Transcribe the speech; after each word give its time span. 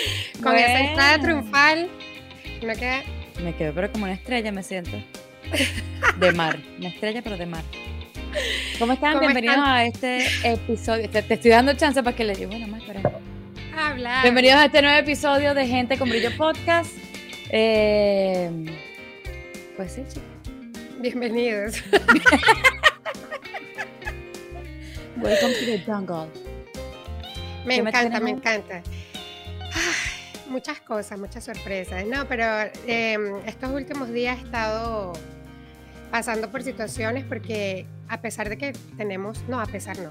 Con 0.42 0.56
esa 0.56 0.80
entrada 0.80 1.18
triunfal, 1.18 1.88
me 2.62 2.76
queda... 2.76 3.02
Me 3.42 3.54
quedo, 3.54 3.74
pero 3.74 3.92
como 3.92 4.04
una 4.04 4.14
estrella 4.14 4.50
me 4.52 4.62
siento. 4.62 4.96
De 6.18 6.32
mar, 6.32 6.58
una 6.78 6.88
estrella, 6.88 7.20
pero 7.22 7.36
de 7.36 7.46
mar. 7.46 7.62
¿Cómo 8.78 8.92
están? 8.92 9.20
Bienvenidos 9.20 9.58
a 9.58 9.84
este 9.84 10.26
episodio. 10.42 11.08
Te, 11.10 11.18
estoy 11.18 11.50
dando 11.50 11.74
chance 11.74 12.02
para 12.02 12.16
que 12.16 12.24
le 12.24 12.34
diga, 12.34 12.48
bueno, 12.48 12.66
más 12.68 12.82
para 12.82 13.00
Hablar. 13.76 14.22
Bienvenidos 14.22 14.56
a 14.56 14.64
este 14.66 14.80
nuevo 14.80 14.98
episodio 14.98 15.52
de 15.54 15.66
Gente 15.66 15.98
con 15.98 16.08
Brillo 16.08 16.34
Podcast. 16.36 16.92
Eh, 17.50 18.50
pues 19.76 19.92
sí, 19.92 20.02
chicos. 20.08 20.22
Bienvenidos. 20.98 21.82
Welcome 25.16 25.54
to 25.54 25.66
the 25.66 25.82
jungle. 25.86 26.28
Me 27.66 27.76
encanta, 27.76 28.20
me 28.20 28.30
encanta. 28.30 28.82
Muchas 30.48 30.80
cosas, 30.80 31.18
muchas 31.18 31.44
sorpresas. 31.44 32.06
No, 32.06 32.26
pero 32.28 32.44
em, 32.86 33.36
estos 33.46 33.70
últimos 33.70 34.10
días 34.10 34.38
he 34.38 34.44
estado 34.44 35.12
pasando 36.10 36.50
por 36.50 36.62
situaciones 36.62 37.24
porque 37.24 37.86
a 38.08 38.20
pesar 38.20 38.48
de 38.48 38.56
que 38.56 38.72
tenemos, 38.96 39.42
no, 39.48 39.60
a 39.60 39.66
pesar 39.66 39.98
no, 39.98 40.10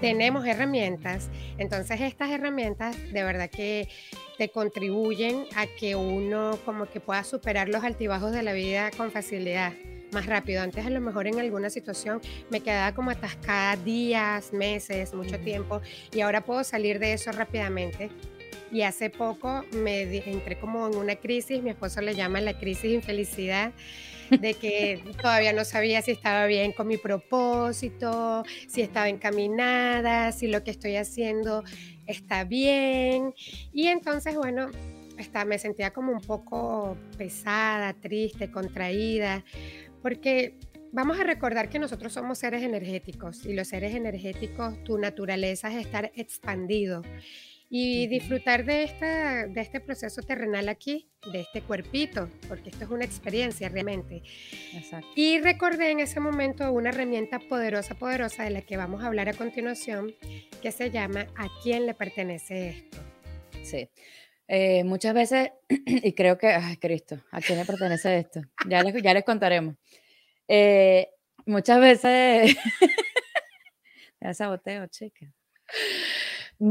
tenemos 0.00 0.46
herramientas, 0.46 1.28
entonces 1.58 2.00
estas 2.00 2.30
herramientas 2.30 2.96
de 3.12 3.22
verdad 3.22 3.48
que 3.50 3.88
te 4.38 4.48
contribuyen 4.48 5.44
a 5.56 5.66
que 5.66 5.94
uno 5.94 6.58
como 6.64 6.86
que 6.86 7.00
pueda 7.00 7.22
superar 7.24 7.68
los 7.68 7.84
altibajos 7.84 8.32
de 8.32 8.42
la 8.42 8.52
vida 8.52 8.90
con 8.96 9.10
facilidad 9.12 9.72
más 10.12 10.26
rápido. 10.26 10.62
Antes 10.62 10.86
a 10.86 10.90
lo 10.90 11.00
mejor 11.00 11.26
en 11.26 11.38
alguna 11.38 11.70
situación 11.70 12.20
me 12.50 12.60
quedaba 12.60 12.94
como 12.94 13.10
atascada 13.10 13.76
días, 13.76 14.52
meses, 14.52 15.12
mucho 15.12 15.38
tiempo 15.40 15.80
y 16.12 16.20
ahora 16.20 16.44
puedo 16.44 16.64
salir 16.64 16.98
de 16.98 17.12
eso 17.12 17.32
rápidamente. 17.32 18.10
Y 18.74 18.82
hace 18.82 19.08
poco 19.08 19.64
me 19.72 20.02
entré 20.02 20.58
como 20.58 20.88
en 20.88 20.96
una 20.96 21.14
crisis, 21.14 21.62
mi 21.62 21.70
esposo 21.70 22.00
le 22.00 22.16
llama 22.16 22.40
la 22.40 22.58
crisis 22.58 22.92
infelicidad, 22.92 23.72
de 24.28 24.54
que 24.54 25.00
todavía 25.22 25.52
no 25.52 25.64
sabía 25.64 26.02
si 26.02 26.10
estaba 26.10 26.46
bien 26.46 26.72
con 26.72 26.88
mi 26.88 26.96
propósito, 26.96 28.42
si 28.66 28.82
estaba 28.82 29.08
encaminada, 29.08 30.32
si 30.32 30.48
lo 30.48 30.64
que 30.64 30.72
estoy 30.72 30.96
haciendo 30.96 31.62
está 32.08 32.42
bien. 32.42 33.32
Y 33.72 33.86
entonces, 33.86 34.34
bueno, 34.34 34.70
me 35.46 35.58
sentía 35.60 35.92
como 35.92 36.10
un 36.10 36.20
poco 36.20 36.96
pesada, 37.16 37.92
triste, 37.92 38.50
contraída, 38.50 39.44
porque 40.02 40.58
vamos 40.90 41.20
a 41.20 41.22
recordar 41.22 41.68
que 41.68 41.78
nosotros 41.78 42.12
somos 42.12 42.38
seres 42.38 42.64
energéticos 42.64 43.46
y 43.46 43.52
los 43.52 43.68
seres 43.68 43.94
energéticos, 43.94 44.82
tu 44.82 44.98
naturaleza 44.98 45.68
es 45.72 45.86
estar 45.86 46.10
expandido 46.16 47.02
y 47.76 48.06
disfrutar 48.06 48.64
de, 48.64 48.84
esta, 48.84 49.48
de 49.48 49.60
este 49.60 49.80
proceso 49.80 50.22
terrenal 50.22 50.68
aquí, 50.68 51.10
de 51.32 51.40
este 51.40 51.60
cuerpito, 51.60 52.30
porque 52.46 52.70
esto 52.70 52.84
es 52.84 52.90
una 52.92 53.04
experiencia 53.04 53.68
realmente. 53.68 54.22
Y 55.16 55.40
recordé 55.40 55.90
en 55.90 55.98
ese 55.98 56.20
momento 56.20 56.70
una 56.70 56.90
herramienta 56.90 57.40
poderosa, 57.40 57.96
poderosa 57.96 58.44
de 58.44 58.50
la 58.50 58.62
que 58.62 58.76
vamos 58.76 59.02
a 59.02 59.08
hablar 59.08 59.28
a 59.28 59.32
continuación, 59.32 60.14
que 60.62 60.70
se 60.70 60.92
llama 60.92 61.26
¿A 61.34 61.48
quién 61.64 61.84
le 61.84 61.94
pertenece 61.94 62.68
esto? 62.68 62.98
Sí. 63.64 63.90
Eh, 64.46 64.84
muchas 64.84 65.12
veces, 65.12 65.50
y 65.68 66.12
creo 66.12 66.38
que, 66.38 66.46
ay 66.46 66.76
Cristo, 66.76 67.24
¿a 67.32 67.40
quién 67.40 67.58
le 67.58 67.64
pertenece 67.64 68.18
esto? 68.18 68.40
Ya 68.68 68.84
les, 68.84 69.02
ya 69.02 69.12
les 69.12 69.24
contaremos. 69.24 69.74
Eh, 70.46 71.08
muchas 71.44 71.80
veces, 71.80 72.56
ya 74.20 74.32
saboteo, 74.32 74.86
chica. 74.86 75.26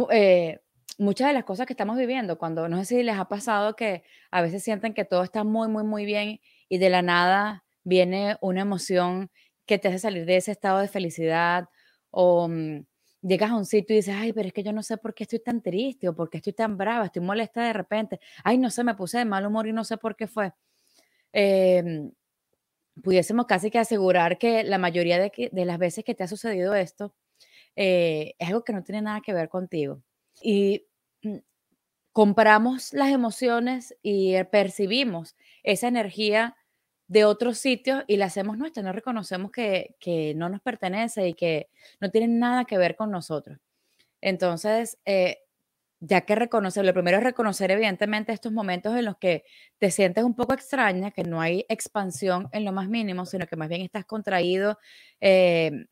Eh, 0.10 0.60
muchas 0.98 1.28
de 1.28 1.34
las 1.34 1.44
cosas 1.44 1.66
que 1.66 1.74
estamos 1.74 1.98
viviendo, 1.98 2.38
cuando 2.38 2.68
no 2.70 2.78
sé 2.80 2.86
si 2.86 3.04
les 3.04 3.18
ha 3.18 3.28
pasado 3.28 3.76
que 3.76 4.04
a 4.32 4.42
veces 4.42 4.64
sienten 4.64 4.94
que 4.94 5.06
todo 5.06 5.24
está 5.24 5.44
muy, 5.44 5.68
muy, 5.68 5.84
muy 5.84 6.06
bien 6.06 6.40
y 6.70 6.78
de 6.78 6.90
la 6.90 7.02
nada 7.02 7.64
viene 7.84 8.38
una 8.42 8.62
emoción 8.62 9.32
que 9.66 9.78
te 9.80 9.88
hace 9.88 10.00
salir 10.00 10.26
de 10.26 10.38
ese 10.38 10.52
estado 10.52 10.80
de 10.80 10.88
felicidad 10.88 11.70
o 12.12 12.48
mm, 12.48 12.86
llegas 13.22 13.52
a 13.52 13.56
un 13.56 13.66
sitio 13.66 13.96
y 13.96 13.98
dices, 13.98 14.16
ay, 14.18 14.34
pero 14.34 14.48
es 14.48 14.54
que 14.54 14.64
yo 14.64 14.74
no 14.74 14.84
sé 14.84 14.98
por 14.98 15.14
qué 15.14 15.24
estoy 15.24 15.40
tan 15.40 15.62
triste 15.62 16.10
o 16.10 16.16
por 16.16 16.30
qué 16.30 16.38
estoy 16.38 16.54
tan 16.54 16.78
brava, 16.78 17.06
estoy 17.06 17.22
molesta 17.22 17.64
de 17.64 17.74
repente, 17.74 18.20
ay, 18.44 18.58
no 18.58 18.70
sé, 18.70 18.84
me 18.84 18.96
puse 18.96 19.18
de 19.18 19.26
mal 19.26 19.46
humor 19.46 19.68
y 19.68 19.74
no 19.74 19.84
sé 19.84 19.98
por 19.98 20.16
qué 20.16 20.28
fue. 20.28 20.54
Em, 21.34 22.12
pudiésemos 23.04 23.46
casi 23.48 23.72
que 23.72 23.80
asegurar 23.80 24.38
que 24.38 24.64
la 24.64 24.78
mayoría 24.78 25.20
de, 25.20 25.50
de, 25.52 25.66
las 25.66 25.80
veces 25.80 26.04
que 26.06 26.16
te 26.16 26.24
ha 26.24 26.28
sucedido 26.28 26.76
esto 26.76 27.16
eh, 27.76 28.36
es 28.40 28.48
algo 28.50 28.64
que 28.64 28.74
no 28.74 28.84
tiene 28.84 29.02
nada 29.02 29.22
que 29.22 29.34
ver 29.34 29.50
contigo. 29.50 30.04
Y 30.42 30.86
mm, 31.24 31.38
compramos 32.12 32.94
las 32.94 33.12
emociones 33.12 33.96
y 34.02 34.36
eh, 34.36 34.46
percibimos 34.46 35.36
esa 35.64 35.88
energía 35.88 36.56
de 37.08 37.26
otros 37.26 37.58
sitios 37.58 38.04
y 38.08 38.18
la 38.18 38.26
hacemos 38.26 38.58
nuestra, 38.58 38.82
no 38.84 38.92
reconocemos 38.94 39.52
que, 39.52 39.96
que, 40.00 40.34
no 40.36 40.50
nos 40.50 40.62
pertenece 40.62 41.28
y 41.28 41.34
que 41.34 41.70
no 42.00 42.10
tiene 42.12 42.28
nada 42.28 42.66
que 42.66 42.78
ver 42.78 42.96
con 42.96 43.12
nosotros. 43.12 43.60
Entonces, 44.22 44.98
eh, 45.06 45.40
ya 46.06 46.22
que 46.22 46.36
reconocer, 46.36 46.86
lo 46.86 46.94
primero 46.94 47.18
es 47.18 47.24
reconocer 47.24 47.72
evidentemente 47.72 48.34
estos 48.34 48.52
momentos 48.52 48.96
en 48.98 49.06
los 49.06 49.18
que 49.18 49.46
te 49.78 49.90
sientes 49.92 50.24
un 50.24 50.36
poco 50.36 50.54
extraña, 50.54 51.12
que 51.12 51.24
no 51.24 51.40
hay 51.40 51.66
expansión 51.70 52.50
en 52.52 52.66
lo 52.66 52.74
más 52.74 52.90
mínimo, 52.90 53.26
sino 53.26 53.48
que 53.48 53.56
más 53.56 53.70
bien 53.70 53.82
estás 53.82 54.06
contraído 54.06 54.78
eh, 55.22 55.86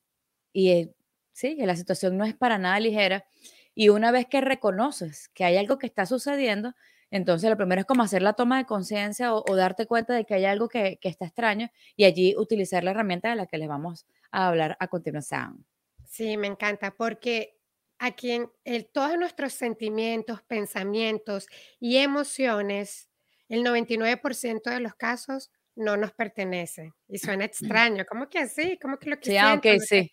y 0.53 0.89
sí, 1.33 1.55
que 1.55 1.65
la 1.65 1.75
situación 1.75 2.17
no 2.17 2.25
es 2.25 2.35
para 2.35 2.57
nada 2.57 2.79
ligera. 2.79 3.25
Y 3.73 3.89
una 3.89 4.11
vez 4.11 4.27
que 4.27 4.41
reconoces 4.41 5.29
que 5.29 5.45
hay 5.45 5.57
algo 5.57 5.77
que 5.77 5.87
está 5.87 6.05
sucediendo, 6.05 6.73
entonces, 7.11 7.49
lo 7.49 7.57
primero 7.57 7.81
es 7.81 7.85
como 7.85 8.03
hacer 8.03 8.21
la 8.21 8.33
toma 8.33 8.57
de 8.57 8.65
conciencia 8.65 9.35
o, 9.35 9.55
darte 9.55 9.85
cuenta 9.85 10.13
de 10.13 10.23
que 10.25 10.33
hay 10.33 10.45
algo 10.45 10.69
que, 10.69 10.97
está 11.01 11.25
extraño 11.25 11.69
y 11.97 12.05
allí 12.05 12.33
utilizar 12.37 12.85
la 12.85 12.91
herramienta 12.91 13.29
de 13.29 13.35
la 13.35 13.47
que 13.47 13.57
les 13.57 13.67
vamos 13.67 14.07
a 14.31 14.47
hablar 14.47 14.77
a 14.79 14.87
continuación. 14.87 15.65
Sí, 16.05 16.37
me 16.37 16.47
encanta, 16.47 16.91
porque 16.91 17.57
aquí 17.99 18.31
en 18.31 18.87
todos 18.93 19.17
nuestros 19.17 19.53
sentimientos, 19.53 20.41
pensamientos 20.43 21.47
y 21.81 21.97
emociones, 21.97 23.09
el 23.49 23.65
99% 23.65 24.69
de 24.69 24.79
los 24.79 24.95
casos 24.95 25.51
no 25.75 25.97
nos 25.97 26.13
pertenece. 26.13 26.93
Y 27.09 27.17
suena 27.17 27.43
extraño, 27.45 28.05
¿cómo 28.07 28.29
que 28.29 28.39
así? 28.39 28.79
¿Cómo 28.81 28.97
que 28.97 29.09
lo 29.09 29.19
que 29.19 29.31
Sí, 29.31 29.37
ah, 29.37 29.59
sí. 29.79 30.09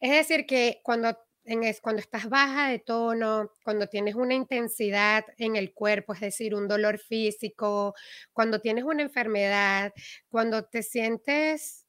Es 0.00 0.10
decir, 0.10 0.46
que 0.46 0.80
cuando 0.82 1.18
es 1.44 1.80
cuando 1.80 2.00
estás 2.00 2.28
baja 2.28 2.68
de 2.68 2.78
tono, 2.78 3.50
cuando 3.64 3.86
tienes 3.88 4.14
una 4.14 4.34
intensidad 4.34 5.24
en 5.38 5.56
el 5.56 5.74
cuerpo, 5.74 6.14
es 6.14 6.20
decir, 6.20 6.54
un 6.54 6.68
dolor 6.68 6.98
físico, 6.98 7.94
cuando 8.32 8.60
tienes 8.60 8.84
una 8.84 9.02
enfermedad, 9.02 9.92
cuando 10.28 10.64
te 10.64 10.82
sientes 10.82 11.86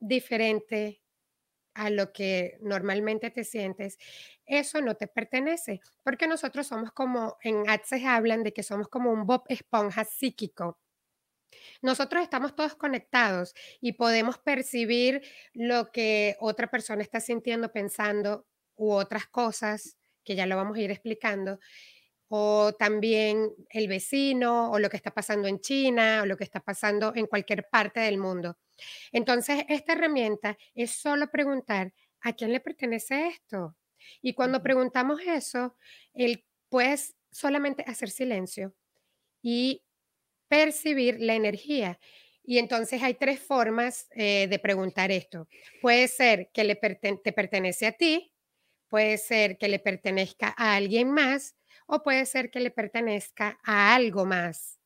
diferente 0.00 1.02
a 1.74 1.90
lo 1.90 2.12
que 2.12 2.58
normalmente 2.60 3.30
te 3.30 3.44
sientes, 3.44 3.98
eso 4.46 4.80
no 4.82 4.96
te 4.96 5.08
pertenece, 5.08 5.80
porque 6.02 6.26
nosotros 6.28 6.66
somos 6.66 6.92
como, 6.92 7.38
en 7.42 7.68
ATSES 7.68 8.04
hablan 8.04 8.42
de 8.42 8.52
que 8.52 8.62
somos 8.62 8.88
como 8.88 9.10
un 9.12 9.26
Bob 9.26 9.44
Esponja 9.48 10.04
psíquico. 10.04 10.78
Nosotros 11.82 12.22
estamos 12.22 12.54
todos 12.54 12.74
conectados 12.74 13.54
y 13.80 13.92
podemos 13.92 14.38
percibir 14.38 15.22
lo 15.52 15.90
que 15.92 16.36
otra 16.40 16.70
persona 16.70 17.02
está 17.02 17.20
sintiendo, 17.20 17.72
pensando, 17.72 18.46
u 18.76 18.92
otras 18.92 19.26
cosas 19.26 19.96
que 20.24 20.34
ya 20.34 20.46
lo 20.46 20.56
vamos 20.56 20.76
a 20.76 20.80
ir 20.80 20.90
explicando, 20.90 21.58
o 22.28 22.72
también 22.78 23.50
el 23.70 23.88
vecino, 23.88 24.70
o 24.70 24.78
lo 24.78 24.88
que 24.88 24.96
está 24.96 25.12
pasando 25.12 25.48
en 25.48 25.60
China, 25.60 26.20
o 26.22 26.26
lo 26.26 26.36
que 26.36 26.44
está 26.44 26.60
pasando 26.60 27.12
en 27.14 27.26
cualquier 27.26 27.68
parte 27.68 28.00
del 28.00 28.18
mundo. 28.18 28.56
Entonces, 29.12 29.64
esta 29.68 29.92
herramienta 29.92 30.56
es 30.74 30.92
solo 30.92 31.30
preguntar, 31.30 31.92
¿a 32.22 32.32
quién 32.32 32.52
le 32.52 32.60
pertenece 32.60 33.28
esto? 33.28 33.76
Y 34.22 34.34
cuando 34.34 34.62
preguntamos 34.62 35.20
eso, 35.20 35.76
el, 36.14 36.44
puedes 36.68 37.14
solamente 37.30 37.84
hacer 37.86 38.10
silencio 38.10 38.74
y 39.42 39.82
percibir 40.48 41.20
la 41.20 41.34
energía. 41.34 41.98
Y 42.44 42.58
entonces 42.58 43.02
hay 43.02 43.14
tres 43.14 43.40
formas 43.40 44.08
eh, 44.12 44.46
de 44.48 44.58
preguntar 44.58 45.12
esto. 45.12 45.48
Puede 45.80 46.08
ser 46.08 46.50
que 46.52 46.64
le 46.64 46.76
te 46.76 47.32
pertenece 47.32 47.86
a 47.86 47.92
ti, 47.92 48.31
puede 48.92 49.16
ser 49.16 49.56
que 49.56 49.68
le 49.68 49.78
pertenezca 49.78 50.54
a 50.54 50.74
alguien 50.74 51.10
más 51.12 51.56
o 51.86 52.02
puede 52.02 52.26
ser 52.26 52.50
que 52.50 52.60
le 52.60 52.70
pertenezca 52.70 53.58
a 53.64 53.94
algo 53.94 54.26
más. 54.26 54.78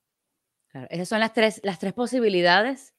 esas 0.90 1.08
son 1.08 1.18
las 1.18 1.32
tres, 1.32 1.60
las 1.64 1.80
tres 1.80 1.92
posibilidades 1.92 2.94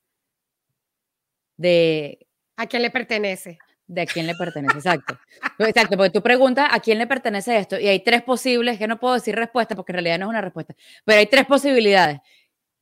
de... 1.55 2.27
¿A 2.57 2.67
quién 2.67 2.81
le 2.81 2.91
pertenece? 2.91 3.57
De 3.85 4.01
a 4.01 4.05
quién 4.05 4.27
le 4.27 4.35
pertenece, 4.35 4.79
exacto. 4.79 5.17
exacto, 5.59 5.95
porque 5.95 6.09
tú 6.09 6.21
preguntas 6.21 6.67
a 6.69 6.81
quién 6.81 6.97
le 6.97 7.07
pertenece 7.07 7.57
esto 7.57 7.79
y 7.79 7.87
hay 7.87 8.03
tres 8.03 8.21
posibles, 8.23 8.77
que 8.77 8.87
no 8.87 8.99
puedo 8.99 9.13
decir 9.13 9.33
respuesta 9.33 9.77
porque 9.77 9.93
en 9.93 9.99
realidad 10.03 10.19
no 10.19 10.25
es 10.25 10.29
una 10.31 10.41
respuesta, 10.41 10.75
pero 11.05 11.19
hay 11.19 11.27
tres 11.27 11.45
posibilidades. 11.45 12.19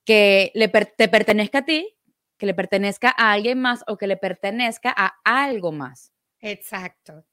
Que 0.03 0.51
le 0.55 0.67
te 0.67 1.07
pertenezca 1.09 1.59
a 1.59 1.65
ti, 1.65 1.95
que 2.39 2.47
le 2.47 2.55
pertenezca 2.55 3.13
a 3.15 3.33
alguien 3.33 3.61
más 3.61 3.83
o 3.85 3.97
que 3.97 4.07
le 4.07 4.17
pertenezca 4.17 4.91
a 4.97 5.13
algo 5.23 5.71
más. 5.71 6.11
Exacto. 6.39 7.23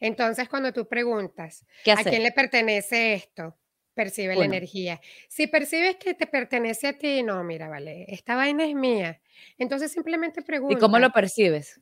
Entonces, 0.00 0.48
cuando 0.48 0.72
tú 0.72 0.86
preguntas, 0.86 1.66
¿a 1.86 2.02
quién 2.02 2.22
le 2.22 2.32
pertenece 2.32 3.14
esto? 3.14 3.56
Percibe 3.94 4.36
la 4.36 4.44
energía. 4.44 5.00
Si 5.28 5.46
percibes 5.46 5.96
que 5.96 6.12
te 6.12 6.26
pertenece 6.26 6.88
a 6.88 6.98
ti, 6.98 7.22
no, 7.22 7.42
mira, 7.44 7.68
vale, 7.68 8.04
esta 8.08 8.36
vaina 8.36 8.64
es 8.66 8.74
mía. 8.74 9.20
Entonces 9.56 9.90
simplemente 9.90 10.42
pregunta. 10.42 10.76
¿Y 10.76 10.80
cómo 10.80 10.98
lo 10.98 11.10
percibes? 11.10 11.80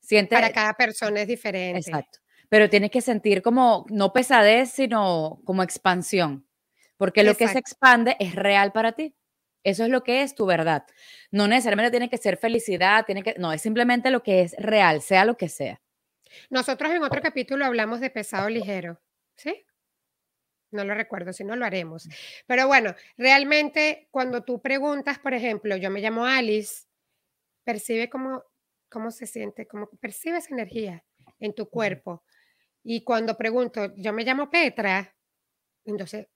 Siente... 0.00 0.34
Para 0.34 0.52
cada 0.52 0.74
persona 0.74 1.22
es 1.22 1.28
diferente. 1.28 1.78
Exacto. 1.78 2.18
Pero 2.48 2.68
tienes 2.68 2.90
que 2.90 3.00
sentir 3.00 3.40
como, 3.40 3.86
no 3.88 4.12
pesadez, 4.12 4.70
sino 4.72 5.40
como 5.44 5.62
expansión. 5.62 6.46
Porque 6.96 7.22
lo 7.22 7.36
que 7.36 7.48
se 7.48 7.58
expande 7.58 8.16
es 8.18 8.34
real 8.34 8.72
para 8.72 8.92
ti. 8.92 9.14
Eso 9.64 9.84
es 9.84 9.90
lo 9.90 10.02
que 10.02 10.22
es 10.22 10.34
tu 10.34 10.44
verdad. 10.44 10.84
No 11.30 11.46
necesariamente 11.46 11.90
tiene 11.90 12.10
que 12.10 12.18
ser 12.18 12.36
felicidad, 12.36 13.06
tiene 13.06 13.22
que, 13.22 13.34
no, 13.38 13.52
es 13.52 13.62
simplemente 13.62 14.10
lo 14.10 14.22
que 14.22 14.42
es 14.42 14.54
real, 14.58 15.00
sea 15.02 15.24
lo 15.24 15.36
que 15.36 15.48
sea. 15.48 15.80
Nosotros 16.50 16.92
en 16.92 17.02
otro 17.02 17.20
capítulo 17.22 17.64
hablamos 17.64 18.00
de 18.00 18.10
pesado 18.10 18.48
ligero, 18.48 19.00
¿sí? 19.36 19.64
No 20.70 20.84
lo 20.84 20.94
recuerdo, 20.94 21.32
si 21.32 21.44
no 21.44 21.54
lo 21.54 21.66
haremos. 21.66 22.08
Pero 22.46 22.66
bueno, 22.66 22.94
realmente 23.16 24.08
cuando 24.10 24.42
tú 24.42 24.60
preguntas, 24.62 25.18
por 25.18 25.34
ejemplo, 25.34 25.76
yo 25.76 25.90
me 25.90 26.00
llamo 26.00 26.24
Alice, 26.24 26.86
percibe 27.64 28.08
cómo, 28.08 28.42
cómo 28.90 29.10
se 29.10 29.26
siente, 29.26 29.66
cómo 29.66 29.88
percibes 30.00 30.50
energía 30.50 31.04
en 31.40 31.54
tu 31.54 31.68
cuerpo. 31.68 32.24
Y 32.82 33.04
cuando 33.04 33.36
pregunto, 33.36 33.94
yo 33.96 34.12
me 34.12 34.24
llamo 34.24 34.50
Petra, 34.50 35.14
entonces 35.84 36.26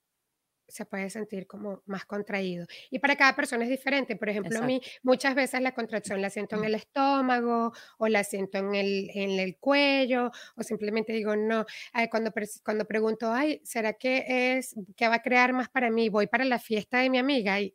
se 0.68 0.84
puede 0.84 1.10
sentir 1.10 1.46
como 1.46 1.82
más 1.86 2.04
contraído. 2.04 2.66
Y 2.90 2.98
para 2.98 3.16
cada 3.16 3.34
persona 3.34 3.64
es 3.64 3.70
diferente. 3.70 4.16
Por 4.16 4.28
ejemplo, 4.28 4.58
a 4.58 4.62
mí 4.62 4.80
muchas 5.02 5.34
veces 5.34 5.60
la 5.60 5.72
contracción 5.72 6.20
la 6.20 6.30
siento 6.30 6.56
en 6.56 6.64
el 6.64 6.74
estómago 6.74 7.72
o 7.98 8.08
la 8.08 8.24
siento 8.24 8.58
en 8.58 8.74
el, 8.74 9.10
en 9.14 9.38
el 9.38 9.56
cuello 9.58 10.30
o 10.56 10.62
simplemente 10.62 11.12
digo, 11.12 11.36
no, 11.36 11.64
cuando, 12.10 12.32
cuando 12.64 12.84
pregunto, 12.84 13.32
ay, 13.32 13.60
¿será 13.64 13.92
que 13.92 14.56
es, 14.56 14.74
que 14.96 15.08
va 15.08 15.16
a 15.16 15.22
crear 15.22 15.52
más 15.52 15.68
para 15.68 15.90
mí? 15.90 16.08
Voy 16.08 16.26
para 16.26 16.44
la 16.44 16.58
fiesta 16.58 16.98
de 16.98 17.10
mi 17.10 17.18
amiga 17.18 17.60
y, 17.60 17.74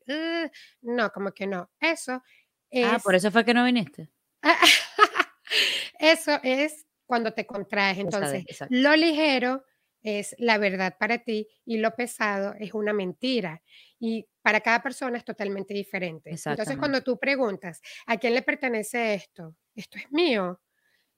no, 0.82 1.12
como 1.12 1.32
que 1.32 1.48
no. 1.48 1.70
Eso 1.80 2.22
es... 2.70 2.86
Ah, 2.86 3.00
por 3.04 3.16
eso 3.16 3.32
fue 3.32 3.46
que 3.46 3.54
no 3.54 3.64
viniste. 3.64 4.10
eso 6.00 6.40
es 6.44 6.86
cuando 7.06 7.34
te 7.34 7.46
contraes. 7.46 7.98
Entonces, 7.98 8.46
lo 8.70 8.96
ligero 8.96 9.64
es 10.02 10.36
la 10.40 10.58
verdad 10.58 10.96
para 11.00 11.20
ti 11.20 11.48
y 11.66 11.78
lo 11.78 11.96
pesado 11.96 12.54
es 12.60 12.74
una 12.74 12.94
mentira. 12.94 13.62
Y 14.00 14.28
para 14.42 14.62
cada 14.62 14.82
persona 14.82 15.18
es 15.18 15.26
totalmente 15.26 15.74
diferente. 15.74 16.32
Entonces, 16.32 16.78
cuando 16.78 17.02
tú 17.02 17.20
preguntas, 17.20 17.82
¿a 18.08 18.18
quién 18.18 18.34
le 18.34 18.42
pertenece 18.42 19.14
esto? 19.14 19.56
Esto 19.76 19.98
es 19.98 20.12
mío. 20.12 20.60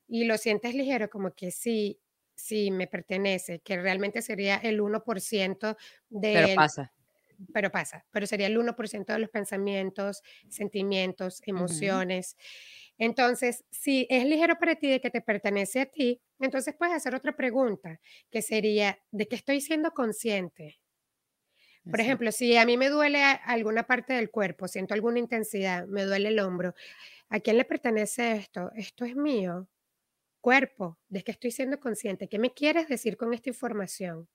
Y 0.07 0.25
lo 0.25 0.37
sientes 0.37 0.75
ligero, 0.75 1.09
como 1.09 1.31
que 1.33 1.51
sí, 1.51 1.99
sí, 2.35 2.71
me 2.71 2.87
pertenece, 2.87 3.61
que 3.61 3.81
realmente 3.81 4.21
sería 4.21 4.57
el 4.57 4.81
1% 4.81 5.77
de... 6.09 6.33
Pero 6.33 6.55
pasa. 6.55 6.93
Pero 7.53 7.71
pasa, 7.71 8.05
pero 8.11 8.27
sería 8.27 8.47
el 8.47 8.57
1% 8.57 9.13
de 9.13 9.19
los 9.19 9.29
pensamientos, 9.29 10.21
sentimientos, 10.49 11.41
emociones. 11.45 12.37
Entonces, 12.97 13.65
si 13.71 14.07
es 14.09 14.25
ligero 14.25 14.57
para 14.59 14.75
ti 14.75 14.89
de 14.89 15.01
que 15.01 15.09
te 15.09 15.21
pertenece 15.21 15.81
a 15.81 15.85
ti, 15.87 16.21
entonces 16.45 16.75
puedes 16.77 16.95
hacer 16.95 17.15
otra 17.15 17.35
pregunta, 17.35 17.99
que 18.31 18.41
sería, 18.41 18.99
¿de 19.11 19.27
qué 19.27 19.35
estoy 19.35 19.61
siendo 19.61 19.91
consciente? 19.91 20.79
Por 21.89 22.01
ejemplo, 22.01 22.31
si 22.31 22.57
a 22.57 22.65
mí 22.65 22.77
me 22.77 22.89
duele 22.89 23.21
alguna 23.23 23.83
parte 23.83 24.13
del 24.13 24.31
cuerpo, 24.31 24.67
siento 24.67 24.93
alguna 24.93 25.19
intensidad, 25.19 25.85
me 25.87 26.03
duele 26.05 26.29
el 26.29 26.39
hombro, 26.39 26.73
¿a 27.29 27.39
quién 27.39 27.57
le 27.57 27.65
pertenece 27.65 28.33
esto? 28.33 28.71
Esto 28.75 29.05
es 29.05 29.15
mío. 29.15 29.67
Cuerpo, 30.41 30.99
¿de 31.09 31.23
qué 31.23 31.31
estoy 31.31 31.51
siendo 31.51 31.79
consciente? 31.79 32.29
¿Qué 32.29 32.39
me 32.39 32.53
quieres 32.53 32.87
decir 32.89 33.17
con 33.17 33.33
esta 33.33 33.49
información? 33.49 34.29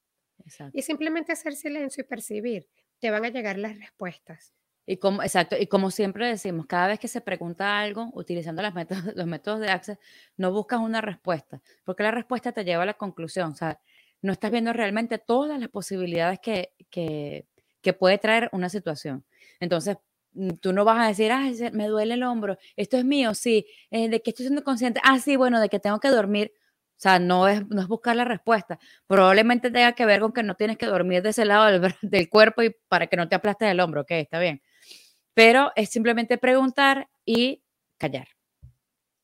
Y 0.72 0.82
simplemente 0.82 1.32
hacer 1.32 1.54
silencio 1.56 2.02
y 2.02 2.06
percibir. 2.08 2.68
Te 3.00 3.10
van 3.10 3.24
a 3.24 3.30
llegar 3.30 3.58
las 3.58 3.78
respuestas. 3.78 4.54
Y 4.90 4.96
como, 4.96 5.22
exacto, 5.22 5.54
y 5.60 5.66
como 5.66 5.90
siempre 5.90 6.26
decimos, 6.26 6.64
cada 6.66 6.86
vez 6.86 6.98
que 6.98 7.08
se 7.08 7.20
pregunta 7.20 7.78
algo, 7.78 8.08
utilizando 8.14 8.62
las 8.62 8.74
métodos, 8.74 9.14
los 9.16 9.26
métodos 9.26 9.60
de 9.60 9.68
Access, 9.68 9.98
no 10.38 10.50
buscas 10.50 10.80
una 10.80 11.02
respuesta, 11.02 11.60
porque 11.84 12.04
la 12.04 12.10
respuesta 12.10 12.52
te 12.52 12.64
lleva 12.64 12.84
a 12.84 12.86
la 12.86 12.94
conclusión. 12.94 13.50
O 13.52 13.54
sea, 13.54 13.78
no 14.22 14.32
estás 14.32 14.50
viendo 14.50 14.72
realmente 14.72 15.18
todas 15.18 15.60
las 15.60 15.68
posibilidades 15.68 16.38
que, 16.40 16.72
que, 16.88 17.46
que 17.82 17.92
puede 17.92 18.16
traer 18.16 18.48
una 18.52 18.70
situación. 18.70 19.26
Entonces, 19.60 19.98
mm, 20.32 20.52
tú 20.62 20.72
no 20.72 20.86
vas 20.86 21.04
a 21.04 21.08
decir, 21.08 21.32
ay, 21.32 21.54
me 21.74 21.86
duele 21.86 22.14
el 22.14 22.22
hombro, 22.22 22.56
esto 22.74 22.96
es 22.96 23.04
mío, 23.04 23.34
sí, 23.34 23.66
eh, 23.90 24.08
de 24.08 24.22
que 24.22 24.30
estoy 24.30 24.46
siendo 24.46 24.64
consciente, 24.64 25.02
ah, 25.04 25.18
sí, 25.18 25.36
bueno, 25.36 25.60
de 25.60 25.68
que 25.68 25.80
tengo 25.80 26.00
que 26.00 26.08
dormir. 26.08 26.52
O 26.96 27.00
sea, 27.00 27.18
no 27.18 27.46
es, 27.46 27.66
no 27.68 27.82
es 27.82 27.88
buscar 27.88 28.16
la 28.16 28.24
respuesta. 28.24 28.78
Probablemente 29.06 29.70
tenga 29.70 29.92
que 29.92 30.06
ver 30.06 30.20
con 30.20 30.32
que 30.32 30.42
no 30.42 30.54
tienes 30.54 30.78
que 30.78 30.86
dormir 30.86 31.22
de 31.22 31.28
ese 31.30 31.44
lado 31.44 31.78
del, 31.78 31.94
del 32.02 32.28
cuerpo 32.30 32.62
y 32.62 32.74
para 32.88 33.06
que 33.06 33.16
no 33.18 33.28
te 33.28 33.34
aplastes 33.36 33.68
el 33.70 33.80
hombro, 33.80 34.00
ok, 34.02 34.12
está 34.12 34.38
bien 34.40 34.62
pero 35.38 35.70
es 35.76 35.90
simplemente 35.90 36.36
preguntar 36.36 37.08
y 37.24 37.62
callar. 37.96 38.26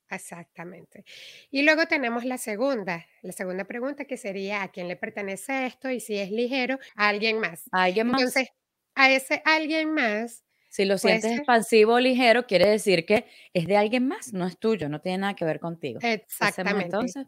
Exactamente. 0.09 1.05
Y 1.51 1.63
luego 1.63 1.87
tenemos 1.87 2.25
la 2.25 2.39
segunda, 2.39 3.05
la 3.23 3.33
segunda 3.33 3.65
pregunta 3.65 4.05
que 4.05 4.17
sería 4.17 4.63
a 4.63 4.69
quién 4.69 4.87
le 4.87 4.95
pertenece 4.95 5.67
esto 5.67 5.91
y 5.91 5.99
si 5.99 6.17
es 6.17 6.31
ligero, 6.31 6.79
a 6.95 7.09
alguien 7.09 7.41
más. 7.41 7.65
A 7.73 7.83
alguien 7.83 8.07
más. 8.07 8.21
Entonces, 8.21 8.51
a 8.95 9.11
ese 9.11 9.43
alguien 9.45 9.93
más. 9.93 10.45
Si 10.69 10.85
lo 10.85 10.99
sientes 10.99 11.33
expansivo 11.33 11.95
o 11.95 11.99
ligero, 11.99 12.47
quiere 12.47 12.69
decir 12.69 13.07
que 13.07 13.27
es 13.53 13.67
de 13.67 13.77
alguien 13.77 14.07
más, 14.07 14.33
no 14.33 14.47
es 14.47 14.57
tuyo, 14.57 14.89
no 14.89 15.01
tiene 15.01 15.19
nada 15.19 15.35
que 15.35 15.45
ver 15.45 15.59
contigo. 15.59 15.99
Exactamente. 16.01 16.85
entonces? 16.85 17.27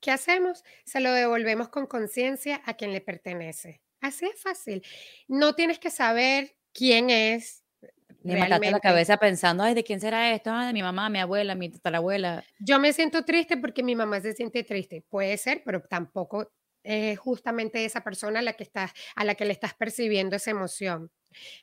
¿Qué 0.00 0.10
hacemos? 0.10 0.64
Se 0.86 1.00
lo 1.00 1.12
devolvemos 1.12 1.68
con 1.68 1.86
conciencia 1.86 2.62
a 2.64 2.78
quien 2.78 2.94
le 2.94 3.02
pertenece. 3.02 3.82
Así 4.00 4.24
es 4.24 4.40
fácil. 4.40 4.82
No 5.28 5.54
tienes 5.54 5.78
que 5.78 5.90
saber 5.90 6.56
quién 6.72 7.10
es, 7.10 7.61
ni 8.24 8.36
matarte 8.36 8.70
la 8.70 8.80
cabeza 8.80 9.16
pensando, 9.16 9.62
ay, 9.62 9.74
¿de 9.74 9.84
quién 9.84 10.00
será 10.00 10.32
esto? 10.32 10.50
Ah, 10.50 10.66
de 10.66 10.72
mi 10.72 10.82
mamá, 10.82 11.08
mi 11.08 11.18
abuela, 11.18 11.54
mi 11.54 11.70
tatarabuela. 11.70 12.44
Yo 12.58 12.78
me 12.78 12.92
siento 12.92 13.24
triste 13.24 13.56
porque 13.56 13.82
mi 13.82 13.94
mamá 13.94 14.20
se 14.20 14.32
siente 14.32 14.64
triste. 14.64 15.04
Puede 15.08 15.36
ser, 15.36 15.62
pero 15.64 15.82
tampoco 15.82 16.52
es 16.84 17.18
justamente 17.18 17.84
esa 17.84 18.02
persona 18.02 18.40
a 18.40 18.42
la 18.42 18.54
que 18.54 18.64
estás, 18.64 18.92
a 19.14 19.24
la 19.24 19.34
que 19.34 19.44
le 19.44 19.52
estás 19.52 19.74
percibiendo 19.74 20.36
esa 20.36 20.50
emoción. 20.50 21.10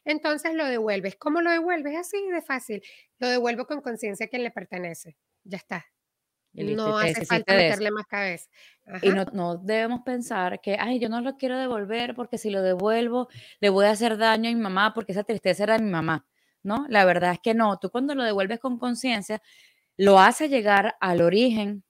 Entonces 0.05 0.53
lo 0.53 0.65
devuelves. 0.65 1.15
¿Cómo 1.15 1.41
lo 1.41 1.51
devuelves? 1.51 1.95
Así 1.97 2.17
de 2.27 2.41
fácil. 2.41 2.81
Lo 3.19 3.27
devuelvo 3.27 3.65
con 3.65 3.81
conciencia 3.81 4.25
a 4.25 4.29
quien 4.29 4.43
le 4.43 4.51
pertenece. 4.51 5.17
Ya 5.43 5.57
está. 5.57 5.85
no 6.53 6.97
hace 6.97 7.25
falta 7.25 7.53
meterle 7.53 7.91
más 7.91 8.07
cabeza. 8.07 8.49
Y 9.01 9.09
no, 9.09 9.25
no, 9.33 9.57
debemos 9.57 10.01
pensar 10.01 10.61
que, 10.61 10.77
ay, 10.79 10.99
yo 10.99 11.09
no 11.09 11.21
lo 11.21 11.37
quiero 11.37 11.57
devolver 11.57 12.15
porque 12.15 12.37
si 12.37 12.49
lo 12.49 12.61
devuelvo 12.61 13.27
le 13.59 13.69
voy 13.69 13.85
a 13.85 13.91
hacer 13.91 14.17
daño 14.17 14.49
a 14.49 14.53
mi 14.53 14.59
mamá 14.59 14.93
porque 14.93 15.11
esa 15.11 15.23
tristeza 15.23 15.63
era 15.63 15.77
de 15.77 15.83
mi 15.83 15.91
mamá. 15.91 16.25
¿No? 16.63 16.85
La 16.89 17.05
verdad 17.05 17.33
es 17.33 17.39
que 17.39 17.53
no. 17.53 17.77
Tú 17.77 17.89
cuando 17.89 18.15
lo 18.15 18.23
devuelves 18.23 18.59
con 18.59 18.79
conciencia, 18.79 19.41
lo 19.97 20.19
hace 20.19 20.49
llegar 20.49 20.95
al 20.99 21.21
origen, 21.21 21.83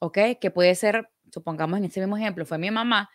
¿ok? 0.00 0.18
Que 0.40 0.50
puede 0.50 0.74
ser, 0.74 1.08
supongamos 1.32 1.78
en 1.78 1.84
este 1.86 2.00
mismo 2.00 2.16
ejemplo, 2.16 2.44
fue 2.46 2.58
mi 2.58 2.70
mamá, 2.70 3.10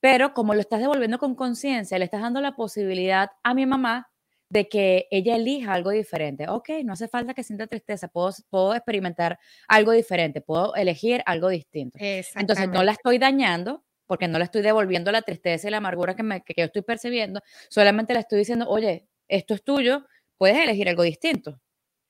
pero 0.00 0.34
como 0.34 0.54
lo 0.54 0.60
estás 0.60 0.80
devolviendo 0.80 1.18
con 1.18 1.34
conciencia, 1.34 1.98
le 1.98 2.04
estás 2.04 2.22
dando 2.22 2.40
la 2.40 2.56
posibilidad 2.56 3.30
a 3.42 3.54
mi 3.54 3.66
mamá 3.66 4.10
de 4.48 4.68
que 4.68 5.08
ella 5.10 5.36
elija 5.36 5.72
algo 5.72 5.90
diferente. 5.90 6.48
Ok, 6.48 6.70
no 6.84 6.92
hace 6.92 7.08
falta 7.08 7.34
que 7.34 7.42
sienta 7.42 7.66
tristeza, 7.66 8.08
puedo, 8.08 8.30
puedo 8.48 8.74
experimentar 8.74 9.38
algo 9.68 9.92
diferente, 9.92 10.40
puedo 10.40 10.74
elegir 10.74 11.22
algo 11.26 11.48
distinto. 11.48 11.98
Entonces 12.00 12.68
no 12.68 12.82
la 12.84 12.92
estoy 12.92 13.18
dañando 13.18 13.84
porque 14.06 14.28
no 14.28 14.38
le 14.38 14.44
estoy 14.44 14.62
devolviendo 14.62 15.10
la 15.10 15.22
tristeza 15.22 15.66
y 15.66 15.70
la 15.70 15.78
amargura 15.78 16.14
que, 16.14 16.22
me, 16.22 16.42
que 16.42 16.54
yo 16.56 16.64
estoy 16.64 16.82
percibiendo, 16.82 17.40
solamente 17.68 18.14
le 18.14 18.20
estoy 18.20 18.38
diciendo, 18.38 18.66
oye, 18.68 19.08
esto 19.28 19.54
es 19.54 19.64
tuyo, 19.64 20.06
puedes 20.38 20.56
elegir 20.58 20.88
algo 20.88 21.02
distinto 21.02 21.60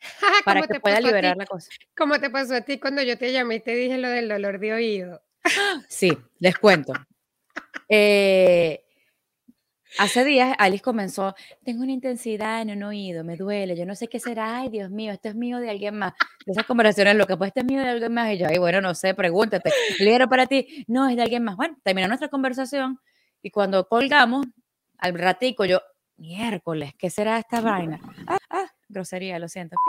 para 0.44 0.62
que 0.62 0.80
pueda 0.80 1.00
liberar 1.00 1.36
la 1.36 1.46
cosa. 1.46 1.70
¿Cómo 1.96 2.18
te 2.20 2.30
pasó 2.30 2.54
a 2.54 2.60
ti 2.60 2.78
cuando 2.78 3.02
yo 3.02 3.18
te 3.18 3.32
llamé 3.32 3.56
y 3.56 3.60
te 3.60 3.74
dije 3.74 3.98
lo 3.98 4.08
del 4.08 4.28
dolor 4.28 4.58
de 4.58 4.72
oído? 4.72 5.22
Sí, 5.88 6.16
les 6.38 6.58
cuento. 6.58 6.92
Eh, 7.88 8.84
hace 9.98 10.24
días 10.24 10.54
Alice 10.58 10.82
comenzó, 10.82 11.34
tengo 11.64 11.82
una 11.82 11.92
intensidad 11.92 12.62
en 12.62 12.70
un 12.70 12.82
oído, 12.82 13.24
me 13.24 13.36
duele, 13.36 13.76
yo 13.76 13.86
no 13.86 13.94
sé 13.94 14.08
qué 14.08 14.18
será, 14.18 14.58
ay 14.58 14.68
Dios 14.68 14.90
mío, 14.90 15.12
esto 15.12 15.28
es 15.28 15.34
mío 15.34 15.58
de 15.58 15.70
alguien 15.70 15.96
más. 15.96 16.14
De 16.44 16.52
esas 16.52 16.66
conversaciones, 16.66 17.14
lo 17.14 17.26
que 17.26 17.36
pues 17.36 17.48
esto 17.48 17.60
es 17.60 17.66
mío 17.66 17.80
de 17.80 17.90
alguien 17.90 18.12
más, 18.12 18.32
y 18.32 18.38
yo, 18.38 18.46
ay, 18.48 18.58
bueno, 18.58 18.80
no 18.80 18.94
sé, 18.94 19.14
pregúntate, 19.14 19.70
¿ligero 19.98 20.28
para 20.28 20.46
ti? 20.46 20.84
No, 20.88 21.08
es 21.08 21.16
de 21.16 21.22
alguien 21.22 21.44
más. 21.44 21.56
Bueno, 21.56 21.76
terminó 21.82 22.08
nuestra 22.08 22.28
conversación 22.28 22.98
Y 23.42 23.50
cuando 23.50 23.86
colgamos, 23.88 24.46
al 24.98 25.14
ratico 25.14 25.64
yo, 25.64 25.80
miércoles, 26.16 26.92
¿qué 26.98 27.10
será 27.10 27.38
esta 27.38 27.60
vaina? 27.60 28.00
Ah, 28.26 28.38
ah 28.50 28.70
grosería, 28.88 29.38
lo 29.38 29.48
siento. 29.48 29.76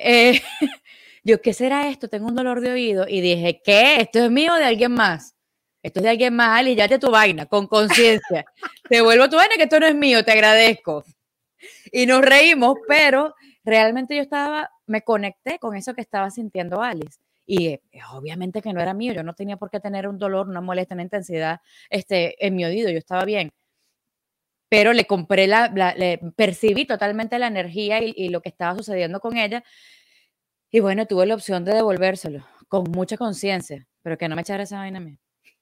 Eh, 0.00 0.40
yo, 1.24 1.42
¿qué 1.42 1.52
será 1.52 1.88
esto? 1.88 2.06
Tengo 2.08 2.28
un 2.28 2.36
dolor 2.36 2.60
de 2.60 2.70
oído. 2.70 3.06
Y 3.08 3.20
dije, 3.20 3.60
¿qué? 3.64 4.00
¿Esto 4.00 4.20
es 4.20 4.30
mío 4.30 4.52
o 4.52 4.56
de 4.56 4.64
alguien 4.64 4.92
más? 4.92 5.34
Esto 5.82 5.98
es 5.98 6.04
de 6.04 6.10
alguien 6.10 6.36
más, 6.36 6.56
Ali, 6.56 6.76
ya 6.76 6.86
te 6.86 7.00
tu 7.00 7.10
vaina, 7.10 7.46
con 7.46 7.66
conciencia. 7.66 8.44
te 8.88 9.00
vuelvo 9.00 9.28
tu 9.28 9.34
vaina, 9.34 9.56
que 9.56 9.64
esto 9.64 9.80
no 9.80 9.86
es 9.86 9.96
mío, 9.96 10.24
te 10.24 10.30
agradezco. 10.30 11.02
Y 11.90 12.06
nos 12.06 12.22
reímos, 12.22 12.76
pero 12.86 13.34
realmente 13.64 14.14
yo 14.14 14.22
estaba, 14.22 14.70
me 14.86 15.02
conecté 15.02 15.58
con 15.58 15.76
eso 15.76 15.94
que 15.94 16.00
estaba 16.00 16.30
sintiendo 16.30 16.80
Alice. 16.80 17.18
Y 17.46 17.68
eh, 17.68 17.80
obviamente 18.12 18.60
que 18.60 18.72
no 18.72 18.80
era 18.80 18.94
mío, 18.94 19.14
yo 19.14 19.22
no 19.22 19.34
tenía 19.34 19.56
por 19.56 19.70
qué 19.70 19.80
tener 19.80 20.06
un 20.06 20.18
dolor, 20.18 20.48
una 20.48 20.60
molestia, 20.60 20.94
una 20.94 21.02
intensidad 21.02 21.60
este, 21.90 22.44
en 22.46 22.54
mi 22.54 22.64
oído, 22.64 22.90
yo 22.90 22.98
estaba 22.98 23.24
bien. 23.24 23.50
Pero 24.68 24.92
le 24.92 25.06
compré 25.06 25.46
la, 25.46 25.68
le 25.96 26.20
percibí 26.36 26.86
totalmente 26.86 27.38
la 27.38 27.46
energía 27.46 28.02
y, 28.02 28.12
y 28.16 28.28
lo 28.28 28.42
que 28.42 28.50
estaba 28.50 28.76
sucediendo 28.76 29.20
con 29.20 29.36
ella. 29.36 29.64
Y 30.70 30.80
bueno, 30.80 31.06
tuve 31.06 31.26
la 31.26 31.34
opción 31.34 31.64
de 31.64 31.74
devolvérselo 31.74 32.44
con 32.68 32.84
mucha 32.90 33.16
conciencia, 33.16 33.86
pero 34.02 34.18
que 34.18 34.28
no 34.28 34.36
me 34.36 34.42
echara 34.42 34.64
esa 34.64 34.78
vaina 34.78 34.98
a 34.98 35.02
mí. 35.02 35.18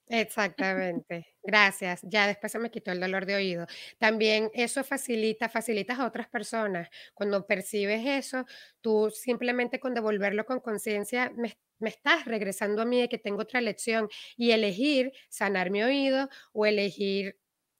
Exactamente. 0.08 1.26
Gracias. 1.42 2.00
Ya 2.02 2.26
después 2.28 2.52
se 2.52 2.58
me 2.60 2.70
quitó 2.70 2.92
el 2.92 3.00
dolor 3.00 3.26
de 3.26 3.34
oído. 3.36 3.66
También 3.98 4.50
eso 4.54 4.84
facilita, 4.84 5.48
facilitas 5.48 5.98
a 5.98 6.06
otras 6.06 6.28
personas. 6.28 6.88
Cuando 7.14 7.46
percibes 7.46 8.02
eso, 8.06 8.44
tú 8.80 9.10
simplemente 9.10 9.80
con 9.80 9.94
devolverlo 9.94 10.44
con 10.46 10.60
conciencia, 10.60 11.32
me, 11.36 11.58
me 11.80 11.88
estás 11.88 12.24
regresando 12.24 12.82
a 12.82 12.84
mí 12.84 13.00
de 13.00 13.08
que 13.08 13.18
tengo 13.18 13.42
otra 13.42 13.60
lección 13.60 14.08
y 14.36 14.52
elegir 14.52 15.12
sanar 15.28 15.70
mi 15.70 15.82
oído 15.82 16.28
o 16.52 16.66
elegir 16.66 17.38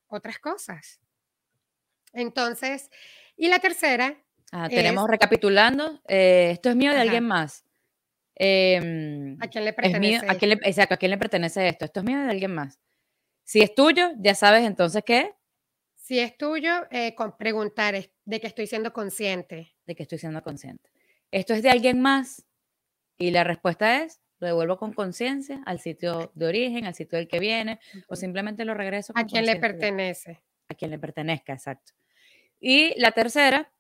otras 0.08 0.38
cosas. 0.40 1.00
Entonces, 2.16 2.90
y 3.36 3.48
la 3.48 3.58
tercera, 3.58 4.16
Ah, 4.52 4.68
tenemos 4.68 5.08
recapitulando, 5.08 6.00
eh, 6.06 6.50
esto 6.52 6.70
es 6.70 6.76
mío 6.76 6.92
de 6.92 7.00
alguien 7.00 7.24
más. 7.24 7.64
Em, 8.34 9.36
¿A 9.40 9.48
quién 9.48 9.64
le 9.64 9.72
pertenece? 9.72 10.26
¿a 10.28 10.34
quién 10.36 10.50
le, 10.50 10.54
exacto, 10.62 10.94
¿a 10.94 10.96
quién 10.98 11.10
le 11.10 11.18
pertenece 11.18 11.68
esto? 11.68 11.84
Esto 11.84 12.00
es 12.00 12.06
mío 12.06 12.20
de 12.20 12.30
alguien 12.30 12.54
más. 12.54 12.78
Si 13.44 13.60
es 13.60 13.74
tuyo, 13.74 14.12
ya 14.18 14.34
sabes 14.34 14.64
entonces 14.64 15.02
qué. 15.04 15.34
Si 15.94 16.20
es 16.20 16.36
tuyo, 16.36 16.86
eh, 16.90 17.14
con 17.14 17.36
preguntar 17.36 17.96
de 18.24 18.40
que 18.40 18.46
estoy 18.46 18.66
siendo 18.66 18.92
consciente. 18.92 19.74
De 19.86 19.96
que 19.96 20.04
estoy 20.04 20.18
siendo 20.18 20.42
consciente. 20.42 20.90
Esto 21.30 21.54
es 21.54 21.62
de 21.62 21.70
alguien 21.70 22.00
más. 22.00 22.44
Y 23.18 23.30
la 23.30 23.42
respuesta 23.42 24.02
es, 24.02 24.20
lo 24.38 24.46
devuelvo 24.46 24.76
con 24.76 24.92
conciencia 24.92 25.62
al 25.66 25.80
sitio 25.80 26.30
de 26.34 26.46
origen, 26.46 26.84
al 26.84 26.94
sitio 26.94 27.18
del 27.18 27.26
que 27.26 27.40
viene, 27.40 27.80
o 28.08 28.14
simplemente 28.14 28.64
lo 28.64 28.74
regreso. 28.74 29.12
a 29.16 29.24
quién 29.24 29.46
le 29.46 29.56
pertenece. 29.56 30.42
A 30.68 30.74
quien 30.74 30.90
le 30.90 30.98
pertenezca, 30.98 31.52
exacto. 31.54 31.92
Y 32.68 32.98
la 32.98 33.12
tercera, 33.12 33.72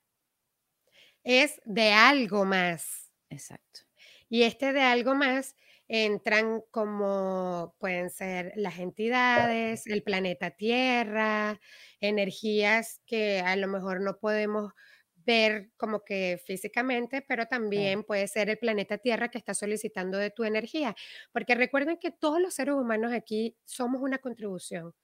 es 1.24 1.60
de 1.64 1.90
algo 1.90 2.44
más. 2.44 3.10
Exacto. 3.30 3.80
Y 4.28 4.44
este 4.44 4.72
de 4.72 4.80
algo 4.80 5.16
más 5.16 5.56
entran 5.88 6.62
como 6.70 7.74
pueden 7.80 8.10
ser 8.10 8.52
las 8.54 8.78
entidades, 8.78 9.88
el 9.88 10.04
planeta 10.04 10.52
Tierra, 10.52 11.60
energías 11.98 13.00
que 13.06 13.40
a 13.40 13.56
lo 13.56 13.66
mejor 13.66 14.02
no 14.02 14.18
podemos 14.20 14.72
ver 15.16 15.70
como 15.76 16.04
que 16.04 16.40
físicamente, 16.46 17.22
pero 17.22 17.46
también 17.46 18.04
puede 18.04 18.28
ser 18.28 18.48
el 18.50 18.58
planeta 18.58 18.98
Tierra 18.98 19.30
que 19.32 19.38
está 19.38 19.52
solicitando 19.52 20.16
de 20.16 20.30
tu 20.30 20.44
energía. 20.44 20.94
Porque 21.32 21.56
recuerden 21.56 21.98
que 21.98 22.12
todos 22.12 22.40
los 22.40 22.54
seres 22.54 22.76
humanos 22.76 23.12
aquí 23.12 23.56
somos 23.64 24.00
una 24.00 24.18
contribución 24.18 24.94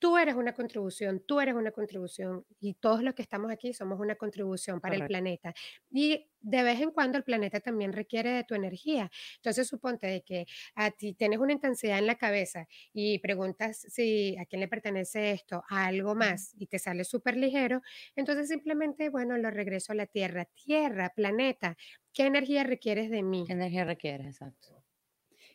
tú 0.00 0.16
eres 0.16 0.34
una 0.34 0.54
contribución, 0.54 1.22
tú 1.26 1.40
eres 1.40 1.54
una 1.54 1.70
contribución 1.70 2.44
y 2.58 2.74
todos 2.74 3.02
los 3.02 3.14
que 3.14 3.22
estamos 3.22 3.52
aquí 3.52 3.74
somos 3.74 4.00
una 4.00 4.16
contribución 4.16 4.80
para 4.80 4.96
el 4.96 5.06
planeta. 5.06 5.54
Y 5.90 6.26
de 6.40 6.62
vez 6.62 6.80
en 6.80 6.90
cuando 6.90 7.18
el 7.18 7.22
planeta 7.22 7.60
también 7.60 7.92
requiere 7.92 8.32
de 8.32 8.44
tu 8.44 8.54
energía. 8.54 9.10
Entonces 9.36 9.68
suponte 9.68 10.06
de 10.06 10.22
que 10.22 10.46
a 10.74 10.90
ti 10.90 11.12
tienes 11.12 11.38
una 11.38 11.52
intensidad 11.52 11.98
en 11.98 12.06
la 12.06 12.16
cabeza 12.16 12.66
y 12.94 13.18
preguntas 13.18 13.84
si 13.88 14.36
a 14.38 14.46
quién 14.46 14.60
le 14.60 14.68
pertenece 14.68 15.32
esto, 15.32 15.62
a 15.68 15.84
algo 15.86 16.14
más 16.14 16.54
y 16.56 16.66
te 16.66 16.78
sale 16.78 17.04
súper 17.04 17.36
ligero, 17.36 17.82
entonces 18.16 18.48
simplemente, 18.48 19.10
bueno, 19.10 19.36
lo 19.36 19.50
regreso 19.50 19.92
a 19.92 19.96
la 19.96 20.06
Tierra. 20.06 20.46
Tierra, 20.46 21.12
planeta, 21.14 21.76
¿qué 22.14 22.24
energía 22.24 22.64
requieres 22.64 23.10
de 23.10 23.22
mí? 23.22 23.44
¿Qué 23.46 23.52
energía 23.52 23.84
requieres? 23.84 24.26
Exacto. 24.28 24.82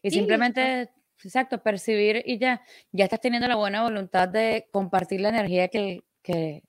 Y, 0.03 0.11
simplemente 0.11 0.91
Exacto, 1.24 1.62
percibir 1.63 2.24
y 2.25 2.38
ya, 2.38 2.62
ya 2.91 3.05
estás 3.05 3.22
teniendo 3.22 3.48
la 3.48 3.55
buena 3.55 3.84
voluntad 3.84 4.27
de 4.27 4.67
compartir 4.72 5.22
la 5.22 5.29
energía 5.29 5.69
que, 5.69 6.03
que 6.22 6.63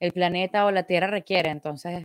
el 0.00 0.12
planeta 0.12 0.66
o 0.66 0.70
la 0.70 0.84
Tierra 0.84 1.06
requiere, 1.08 1.50
entonces 1.50 2.04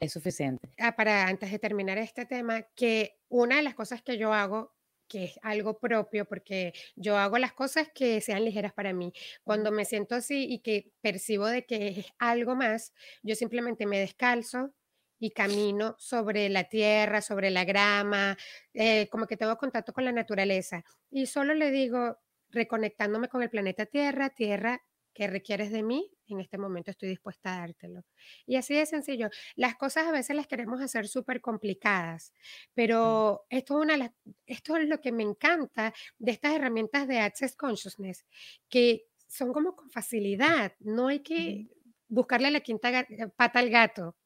es 0.00 0.12
suficiente. 0.12 0.68
Ah, 0.78 0.94
para 0.94 1.26
antes 1.26 1.50
de 1.50 1.58
terminar 1.58 1.98
este 1.98 2.26
tema, 2.26 2.62
que 2.74 3.18
una 3.28 3.56
de 3.56 3.62
las 3.62 3.74
cosas 3.74 4.02
que 4.02 4.18
yo 4.18 4.32
hago 4.32 4.76
que 5.08 5.24
es 5.24 5.38
algo 5.42 5.78
propio, 5.78 6.24
porque 6.24 6.72
yo 6.96 7.16
hago 7.16 7.38
las 7.38 7.52
cosas 7.52 7.88
que 7.94 8.20
sean 8.20 8.44
ligeras 8.44 8.72
para 8.72 8.92
mí. 8.92 9.12
Cuando 9.44 9.70
me 9.70 9.84
siento 9.84 10.14
así 10.14 10.46
y 10.50 10.60
que 10.60 10.90
percibo 11.00 11.46
de 11.46 11.64
que 11.64 11.88
es 11.88 12.06
algo 12.18 12.56
más, 12.56 12.92
yo 13.22 13.34
simplemente 13.34 13.86
me 13.86 13.98
descalzo, 13.98 14.74
y 15.18 15.30
camino 15.30 15.96
sobre 15.98 16.48
la 16.48 16.64
tierra, 16.64 17.20
sobre 17.22 17.50
la 17.50 17.64
grama, 17.64 18.36
eh, 18.74 19.08
como 19.10 19.26
que 19.26 19.36
tengo 19.36 19.56
contacto 19.56 19.92
con 19.92 20.04
la 20.04 20.12
naturaleza. 20.12 20.84
Y 21.10 21.26
solo 21.26 21.54
le 21.54 21.70
digo, 21.70 22.18
reconectándome 22.50 23.28
con 23.28 23.42
el 23.42 23.50
planeta 23.50 23.86
Tierra, 23.86 24.30
Tierra, 24.30 24.82
¿qué 25.14 25.26
requieres 25.26 25.72
de 25.72 25.82
mí? 25.82 26.10
En 26.28 26.40
este 26.40 26.58
momento 26.58 26.90
estoy 26.90 27.08
dispuesta 27.08 27.54
a 27.54 27.60
dártelo. 27.60 28.04
Y 28.46 28.56
así 28.56 28.74
de 28.74 28.84
sencillo. 28.84 29.30
Las 29.54 29.76
cosas 29.76 30.06
a 30.06 30.12
veces 30.12 30.36
las 30.36 30.46
queremos 30.46 30.80
hacer 30.80 31.08
súper 31.08 31.40
complicadas, 31.40 32.32
pero 32.74 33.46
esto 33.48 33.82
es, 33.82 33.96
una, 33.96 34.14
esto 34.46 34.76
es 34.76 34.88
lo 34.88 35.00
que 35.00 35.12
me 35.12 35.22
encanta 35.22 35.94
de 36.18 36.32
estas 36.32 36.52
herramientas 36.52 37.08
de 37.08 37.20
Access 37.20 37.56
Consciousness, 37.56 38.26
que 38.68 39.06
son 39.28 39.52
como 39.52 39.74
con 39.74 39.90
facilidad, 39.90 40.72
no 40.80 41.08
hay 41.08 41.20
que 41.20 41.68
buscarle 42.08 42.50
la 42.50 42.60
quinta 42.60 43.06
pata 43.36 43.58
al 43.58 43.70
gato. 43.70 44.16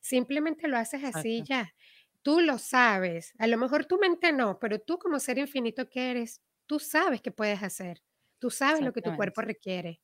Simplemente 0.00 0.68
lo 0.68 0.76
haces 0.76 1.02
así 1.04 1.42
ya. 1.44 1.74
Tú 2.22 2.40
lo 2.40 2.58
sabes. 2.58 3.34
A 3.38 3.46
lo 3.46 3.56
mejor 3.58 3.86
tu 3.86 3.98
mente 3.98 4.32
no, 4.32 4.58
pero 4.58 4.78
tú 4.80 4.98
como 4.98 5.18
ser 5.18 5.38
infinito 5.38 5.88
que 5.88 6.10
eres, 6.10 6.40
tú 6.66 6.78
sabes 6.78 7.20
qué 7.22 7.30
puedes 7.30 7.62
hacer. 7.62 8.02
Tú 8.38 8.50
sabes 8.50 8.82
lo 8.82 8.92
que 8.92 9.02
tu 9.02 9.14
cuerpo 9.16 9.40
requiere. 9.40 10.00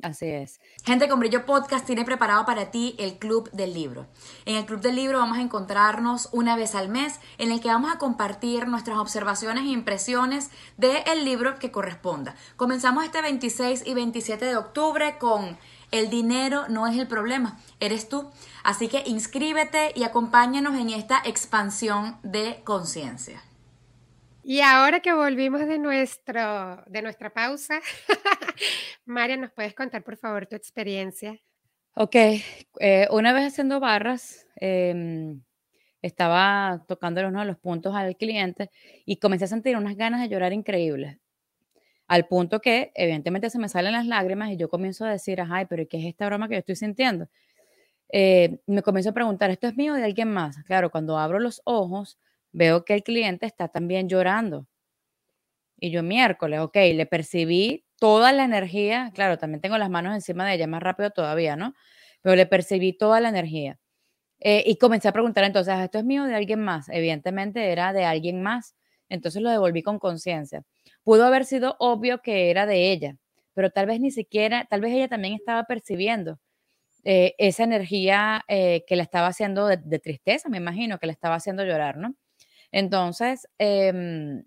Así 0.00 0.26
es. 0.26 0.58
Gente 0.84 1.08
con 1.08 1.20
Brillo 1.20 1.44
Podcast 1.44 1.86
tiene 1.86 2.04
preparado 2.04 2.44
para 2.46 2.70
ti 2.70 2.96
el 2.98 3.18
Club 3.18 3.50
del 3.52 3.74
Libro. 3.74 4.08
En 4.46 4.56
el 4.56 4.64
Club 4.64 4.80
del 4.80 4.96
Libro 4.96 5.18
vamos 5.18 5.38
a 5.38 5.42
encontrarnos 5.42 6.28
una 6.32 6.56
vez 6.56 6.74
al 6.74 6.88
mes 6.88 7.20
en 7.38 7.52
el 7.52 7.60
que 7.60 7.68
vamos 7.68 7.92
a 7.94 7.98
compartir 7.98 8.66
nuestras 8.66 8.98
observaciones 8.98 9.64
e 9.64 9.68
impresiones 9.68 10.50
del 10.76 11.24
libro 11.24 11.58
que 11.58 11.70
corresponda. 11.70 12.34
Comenzamos 12.56 13.04
este 13.04 13.20
26 13.20 13.86
y 13.86 13.94
27 13.94 14.44
de 14.44 14.56
octubre 14.56 15.18
con 15.18 15.58
El 15.92 16.10
dinero 16.10 16.68
no 16.68 16.88
es 16.88 16.98
el 16.98 17.06
problema, 17.06 17.58
eres 17.78 18.08
tú. 18.08 18.30
Así 18.64 18.88
que 18.88 19.02
inscríbete 19.06 19.92
y 19.94 20.02
acompáñanos 20.02 20.74
en 20.74 20.90
esta 20.90 21.22
expansión 21.24 22.16
de 22.22 22.62
conciencia. 22.64 23.42
Y 24.42 24.60
ahora 24.60 25.00
que 25.00 25.12
volvimos 25.12 25.60
de, 25.60 25.78
nuestro, 25.78 26.82
de 26.86 27.02
nuestra 27.02 27.30
pausa, 27.30 27.80
María, 29.04 29.36
¿nos 29.36 29.52
puedes 29.52 29.74
contar 29.74 30.02
por 30.02 30.16
favor 30.16 30.46
tu 30.46 30.56
experiencia? 30.56 31.38
Ok, 31.94 32.16
eh, 32.80 33.06
una 33.10 33.32
vez 33.32 33.46
haciendo 33.46 33.78
barras, 33.78 34.48
em, 34.56 35.42
estaba 36.00 36.84
tocando 36.88 37.26
uno 37.28 37.40
de 37.40 37.46
los 37.46 37.58
puntos 37.58 37.94
al 37.94 38.16
cliente 38.16 38.70
y 39.04 39.18
comencé 39.18 39.44
a 39.44 39.48
sentir 39.48 39.76
unas 39.76 39.96
ganas 39.96 40.20
de 40.20 40.28
llorar 40.28 40.52
increíbles. 40.52 41.18
Al 42.08 42.26
punto 42.26 42.60
que 42.60 42.92
evidentemente 42.94 43.50
se 43.50 43.58
me 43.58 43.68
salen 43.68 43.92
las 43.92 44.06
lágrimas 44.06 44.50
y 44.50 44.56
yo 44.56 44.68
comienzo 44.68 45.04
a 45.04 45.10
decir, 45.10 45.40
ay, 45.50 45.66
pero 45.68 45.86
¿qué 45.88 45.98
es 45.98 46.04
esta 46.06 46.26
broma 46.26 46.48
que 46.48 46.54
yo 46.54 46.58
estoy 46.60 46.76
sintiendo? 46.76 47.28
Eh, 48.10 48.60
me 48.66 48.82
comienzo 48.82 49.10
a 49.10 49.14
preguntar, 49.14 49.50
¿esto 49.50 49.68
es 49.68 49.76
mío 49.76 49.94
o 49.94 49.96
de 49.96 50.04
alguien 50.04 50.32
más? 50.32 50.56
Claro, 50.66 50.90
cuando 50.90 51.18
abro 51.18 51.40
los 51.40 51.62
ojos, 51.64 52.18
veo 52.52 52.84
que 52.84 52.94
el 52.94 53.02
cliente 53.04 53.46
está 53.46 53.68
también 53.68 54.08
llorando. 54.08 54.66
Y 55.78 55.90
yo 55.90 56.02
miércoles, 56.02 56.60
ok, 56.60 56.76
le 56.94 57.06
percibí 57.06 57.84
toda 57.98 58.32
la 58.32 58.44
energía, 58.44 59.10
claro, 59.14 59.38
también 59.38 59.60
tengo 59.60 59.78
las 59.78 59.90
manos 59.90 60.14
encima 60.14 60.46
de 60.46 60.54
ella, 60.54 60.66
más 60.66 60.82
rápido 60.82 61.10
todavía, 61.10 61.56
¿no? 61.56 61.74
Pero 62.22 62.36
le 62.36 62.46
percibí 62.46 62.92
toda 62.96 63.20
la 63.20 63.28
energía. 63.30 63.78
Eh, 64.40 64.64
y 64.66 64.76
comencé 64.78 65.08
a 65.08 65.12
preguntar 65.12 65.44
entonces, 65.44 65.74
¿esto 65.80 65.98
es 65.98 66.04
mío 66.04 66.24
o 66.24 66.26
de 66.26 66.34
alguien 66.36 66.60
más? 66.60 66.88
Evidentemente 66.90 67.72
era 67.72 67.92
de 67.92 68.04
alguien 68.06 68.42
más, 68.42 68.76
entonces 69.12 69.42
lo 69.42 69.50
devolví 69.50 69.82
con 69.82 69.98
conciencia. 69.98 70.62
Pudo 71.04 71.26
haber 71.26 71.44
sido 71.44 71.76
obvio 71.78 72.22
que 72.22 72.50
era 72.50 72.66
de 72.66 72.92
ella, 72.92 73.16
pero 73.54 73.70
tal 73.70 73.86
vez 73.86 74.00
ni 74.00 74.10
siquiera, 74.10 74.66
tal 74.70 74.80
vez 74.80 74.92
ella 74.92 75.08
también 75.08 75.34
estaba 75.34 75.64
percibiendo 75.64 76.38
eh, 77.04 77.34
esa 77.38 77.64
energía 77.64 78.44
eh, 78.48 78.84
que 78.86 78.96
le 78.96 79.02
estaba 79.02 79.26
haciendo 79.28 79.66
de, 79.66 79.98
tristeza, 79.98 80.48
me 80.48 80.58
imagino, 80.58 80.98
que 80.98 81.06
le 81.06 81.12
estaba 81.12 81.34
haciendo 81.36 81.64
llorar, 81.64 81.96
¿no? 81.98 82.14
Entonces, 82.72 83.48
em, 83.58 84.44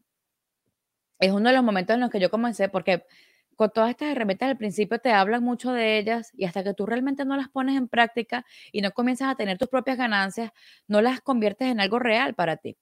es 1.19 1.31
uno 1.31 1.49
de 1.49 1.55
los 1.55 1.63
momentos 1.63 1.93
en 1.93 2.01
los 2.01 2.09
que 2.09 2.19
yo 2.19 2.29
comencé, 2.31 2.69
porque 2.69 3.03
con 3.55 3.71
todas 3.71 3.91
estas 3.91 4.09
herramientas 4.09 4.49
al 4.49 4.57
principio 4.57 4.99
te 4.99 5.11
hablan 5.11 5.43
mucho 5.43 5.71
de 5.71 5.97
ellas 5.97 6.31
y 6.33 6.45
hasta 6.45 6.63
que 6.63 6.73
tú 6.73 6.85
realmente 6.85 7.25
no 7.25 7.37
las 7.37 7.49
pones 7.49 7.77
en 7.77 7.87
práctica 7.87 8.45
y 8.71 8.81
no 8.81 8.91
comienzas 8.91 9.29
a 9.29 9.35
tener 9.35 9.57
tus 9.57 9.69
propias 9.69 9.97
ganancias, 9.97 10.51
no 10.87 11.01
las 11.01 11.21
conviertes 11.21 11.69
en 11.69 11.79
algo 11.79 11.99
real 11.99 12.35
para 12.35 12.57
ti. 12.57 12.77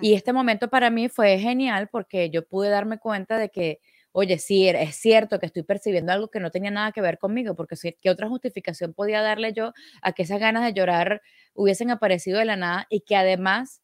Y 0.00 0.14
este 0.14 0.32
momento 0.32 0.68
para 0.68 0.90
mí 0.90 1.08
fue 1.08 1.38
genial 1.38 1.88
porque 1.90 2.30
yo 2.30 2.46
pude 2.46 2.68
darme 2.68 2.98
cuenta 2.98 3.38
de 3.38 3.50
que, 3.50 3.80
oye, 4.12 4.38
sí, 4.38 4.68
es 4.68 4.96
cierto 4.96 5.38
que 5.38 5.46
estoy 5.46 5.62
percibiendo 5.62 6.12
algo 6.12 6.28
que 6.28 6.40
no 6.40 6.50
tenía 6.50 6.70
nada 6.70 6.92
que 6.92 7.00
ver 7.00 7.18
conmigo, 7.18 7.54
porque 7.54 7.76
¿qué 8.00 8.10
otra 8.10 8.28
justificación 8.28 8.94
podía 8.94 9.22
darle 9.22 9.52
yo 9.52 9.72
a 10.02 10.12
que 10.12 10.22
esas 10.22 10.40
ganas 10.40 10.64
de 10.64 10.72
llorar 10.72 11.22
hubiesen 11.54 11.90
aparecido 11.90 12.38
de 12.38 12.44
la 12.44 12.56
nada 12.56 12.86
y 12.90 13.00
que 13.00 13.16
además 13.16 13.82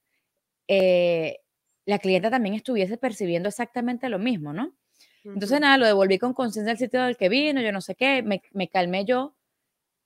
eh, 0.68 1.40
la 1.86 1.98
clienta 1.98 2.30
también 2.30 2.54
estuviese 2.54 2.96
percibiendo 2.96 3.48
exactamente 3.48 4.08
lo 4.08 4.18
mismo, 4.18 4.52
¿no? 4.52 4.74
Entonces, 5.24 5.58
nada, 5.58 5.78
lo 5.78 5.86
devolví 5.86 6.18
con 6.18 6.34
conciencia 6.34 6.72
al 6.72 6.78
sitio 6.78 7.02
del 7.02 7.16
que 7.16 7.30
vino, 7.30 7.62
yo 7.62 7.72
no 7.72 7.80
sé 7.80 7.94
qué, 7.94 8.22
me, 8.22 8.68
calmé 8.68 9.06
yo 9.06 9.34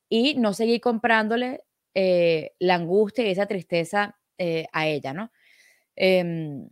y 0.08 0.36
no 0.36 0.52
seguí 0.52 0.78
comprándole 0.78 1.64
eh, 1.94 2.52
la 2.60 2.76
angustia 2.76 3.26
y 3.26 3.30
esa 3.30 3.46
tristeza 3.46 4.16
eh, 4.38 4.66
a 4.72 4.86
ella, 4.86 5.12
¿no? 5.12 5.32
Em, 6.00 6.70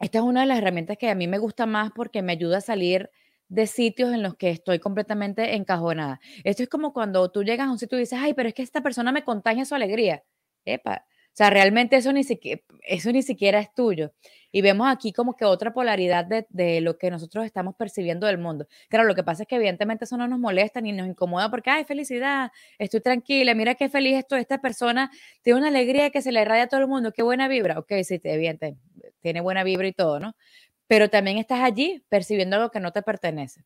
esta 0.00 0.18
es 0.18 0.24
una 0.24 0.40
de 0.40 0.46
las 0.46 0.58
herramientas 0.58 0.98
que 0.98 1.08
a 1.08 1.14
mí 1.14 1.26
me 1.28 1.38
gusta 1.38 1.66
más 1.66 1.92
porque 1.94 2.20
me 2.20 2.32
ayuda 2.32 2.58
a 2.58 2.60
salir 2.60 3.10
de 3.48 3.66
sitios 3.68 4.12
en 4.12 4.22
los 4.22 4.34
que 4.36 4.50
estoy 4.50 4.80
completamente 4.80 5.54
encajonada. 5.54 6.20
Esto 6.42 6.64
es 6.64 6.68
como 6.68 6.92
cuando 6.92 7.30
tú 7.30 7.44
llegas 7.44 7.68
a 7.68 7.70
un 7.70 7.78
sitio 7.78 7.96
y 7.96 8.00
dices, 8.02 8.18
ay, 8.20 8.34
pero 8.34 8.48
es 8.48 8.54
que 8.54 8.62
esta 8.62 8.82
persona 8.82 9.12
me 9.12 9.22
contagia 9.24 9.64
su 9.64 9.74
alegría. 9.76 10.24
O 10.66 11.36
sea, 11.36 11.50
realmente 11.50 11.96
eso 11.96 12.12
ni, 12.12 12.24
siquiera, 12.24 12.60
eso 12.82 13.12
ni 13.12 13.22
siquiera 13.22 13.60
es 13.60 13.72
tuyo. 13.72 14.12
Y 14.52 14.62
vemos 14.62 14.88
aquí 14.88 15.12
como 15.12 15.36
que 15.36 15.44
otra 15.44 15.72
polaridad 15.72 16.24
de, 16.24 16.80
lo 16.80 16.98
que 16.98 17.10
nosotros 17.10 17.44
estamos 17.44 17.74
percibiendo 17.76 18.26
del 18.26 18.38
mundo. 18.38 18.66
Claro, 18.88 19.04
lo 19.04 19.14
que 19.14 19.22
pasa 19.22 19.42
es 19.42 19.48
que 19.48 19.56
evidentemente 19.56 20.04
eso 20.04 20.16
no 20.16 20.28
nos 20.28 20.38
molesta 20.38 20.80
ni 20.80 20.92
nos 20.92 21.06
incomoda 21.06 21.50
porque, 21.50 21.70
ay, 21.70 21.84
felicidad, 21.84 22.50
estoy 22.78 23.00
tranquila, 23.00 23.54
mira 23.54 23.74
qué 23.74 23.88
feliz 23.88 24.16
estoy, 24.18 24.40
esta 24.40 24.58
persona 24.58 25.10
tiene 25.42 25.58
una 25.58 25.68
alegría 25.68 26.10
que 26.10 26.22
se 26.22 26.32
le 26.32 26.42
irradia 26.42 26.64
a 26.64 26.66
todo 26.68 26.80
el 26.80 26.88
mundo, 26.88 27.12
qué 27.12 27.22
buena 27.22 27.48
vibra. 27.48 27.78
Ok, 27.78 27.92
sí, 28.04 28.20
evidentemente, 28.22 28.80
tiene 29.20 29.40
buena 29.40 29.64
vibra 29.64 29.88
y 29.88 29.92
todo, 29.92 30.20
¿no? 30.20 30.36
Pero 30.86 31.10
también 31.10 31.38
estás 31.38 31.60
allí 31.60 32.04
percibiendo 32.08 32.56
algo 32.56 32.70
que 32.70 32.80
no 32.80 32.92
te 32.92 33.02
pertenece. 33.02 33.64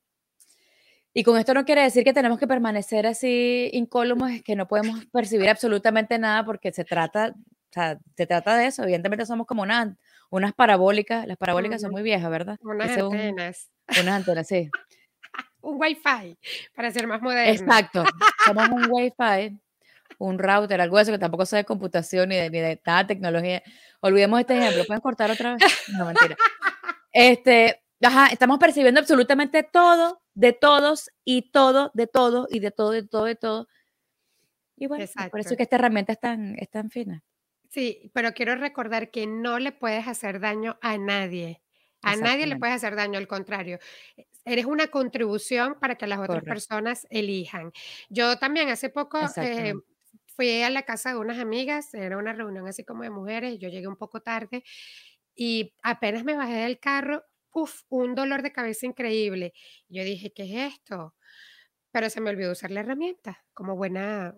Y 1.13 1.25
con 1.25 1.37
esto 1.39 1.55
no 1.55 1.65
quiere 1.65 1.83
decir 1.83 2.05
que 2.05 2.13
tenemos 2.13 2.39
que 2.39 2.47
permanecer 2.47 3.07
así 3.07 3.69
incólumes, 3.73 4.43
que 4.43 4.55
no 4.55 4.69
podemos 4.69 5.05
percibir 5.07 5.49
absolutamente 5.49 6.19
nada 6.19 6.45
porque 6.45 6.73
se 6.73 6.85
trata 6.85 7.35
o 7.71 7.73
sea, 7.73 7.99
se 8.17 8.27
trata 8.27 8.57
de 8.57 8.67
eso. 8.67 8.83
Evidentemente 8.83 9.25
somos 9.27 9.47
como 9.47 9.63
unas, 9.63 9.97
unas 10.31 10.55
parabólicas. 10.55 11.27
Las 11.27 11.37
parabólicas 11.37 11.81
son 11.81 11.91
muy 11.91 12.03
viejas, 12.03 12.31
¿verdad? 12.31 12.59
Unas 12.63 12.97
antenas. 12.97 13.71
unas 13.89 14.15
antenas, 14.15 14.47
sí. 14.47 14.71
un 15.61 15.81
Wi-Fi, 15.81 16.39
para 16.75 16.91
ser 16.91 17.07
más 17.07 17.21
moderno. 17.21 17.53
Exacto. 17.53 18.05
Somos 18.45 18.69
un 18.71 18.87
Wi-Fi, 18.89 19.59
un 20.19 20.39
router, 20.39 20.81
algo 20.81 20.97
de 20.97 21.03
eso 21.03 21.13
que 21.13 21.19
tampoco 21.19 21.47
sabe 21.47 21.63
de 21.63 21.67
computación 21.67 22.31
ni 22.31 22.37
de, 22.37 22.51
ni 22.51 22.61
de 22.61 22.81
nada 22.87 23.07
tecnología. 23.07 23.63
Olvidemos 24.01 24.41
este 24.41 24.57
ejemplo. 24.57 24.85
¿Pueden 24.87 25.01
cortar 25.01 25.31
otra 25.31 25.55
vez? 25.55 25.63
No, 25.89 26.07
mentira. 26.07 26.37
Este, 27.13 27.83
ajá, 28.01 28.29
estamos 28.29 28.59
percibiendo 28.59 29.01
absolutamente 29.01 29.63
todo, 29.63 30.23
de 30.35 30.53
todos 30.53 31.11
y 31.25 31.51
todo, 31.51 31.91
de 31.95 32.07
todo 32.07 32.47
y 32.49 32.61
de 32.61 32.71
todo, 32.71 32.93
de 32.93 33.03
todo, 33.03 33.25
de 33.25 33.35
todo. 33.35 33.69
Y 34.77 34.87
bueno, 34.87 35.05
por 35.31 35.41
eso 35.41 35.51
es 35.51 35.57
que 35.57 35.65
esta 35.65 35.77
herramienta 35.77 36.13
es 36.13 36.21
tan, 36.21 36.57
es 36.59 36.71
tan 36.71 36.91
fina. 36.91 37.23
Sí, 37.71 38.11
pero 38.13 38.33
quiero 38.33 38.57
recordar 38.57 39.13
que 39.13 39.29
no 39.29 39.61
le 39.61 39.71
puedes 39.71 40.09
hacer 40.09 40.41
daño 40.41 40.77
a 40.83 40.99
nadie. 40.99 41.63
A 42.03 42.17
nadie 42.17 42.47
le 42.49 42.57
puedes 42.57 42.75
hacer 42.75 42.97
daño, 42.97 43.17
al 43.17 43.29
contrario. 43.29 43.79
E, 44.17 44.27
eres 44.45 44.65
una 44.67 44.89
contribución 44.89 45.77
para 45.81 45.95
que 45.97 46.09
las 46.09 46.19
otras 46.19 46.43
personas 46.45 47.07
elijan. 47.11 47.73
Yo 48.09 48.39
también 48.39 48.71
hace 48.71 48.89
poco 48.91 49.19
eh, 49.39 49.75
fui 50.27 50.63
a 50.63 50.71
la 50.71 50.83
casa 50.83 51.11
de 51.13 51.19
unas 51.19 51.39
amigas, 51.39 51.95
era 51.95 52.19
una 52.19 52.33
reunión 52.33 52.67
así 52.67 52.85
como 52.85 53.05
de 53.05 53.11
mujeres, 53.11 53.59
yo 53.61 53.69
llegué 53.69 53.87
un 53.87 53.97
poco 53.97 54.21
tarde 54.21 54.65
y 55.37 55.75
apenas 55.83 56.25
me 56.25 56.35
bajé 56.37 56.55
del 56.55 56.81
carro, 56.81 57.25
uf, 57.53 57.83
un 57.89 58.15
dolor 58.17 58.43
de 58.43 58.53
cabeza 58.53 58.87
increíble. 58.87 59.53
Yo 59.89 60.03
dije, 60.05 60.33
¿qué 60.33 60.43
es 60.45 60.75
esto? 60.75 61.15
Pero 61.93 62.11
se 62.11 62.21
me 62.21 62.31
olvidó 62.31 62.53
usar 62.53 62.71
la 62.71 62.81
herramienta, 62.81 63.45
como 63.55 63.77
buena 63.77 64.37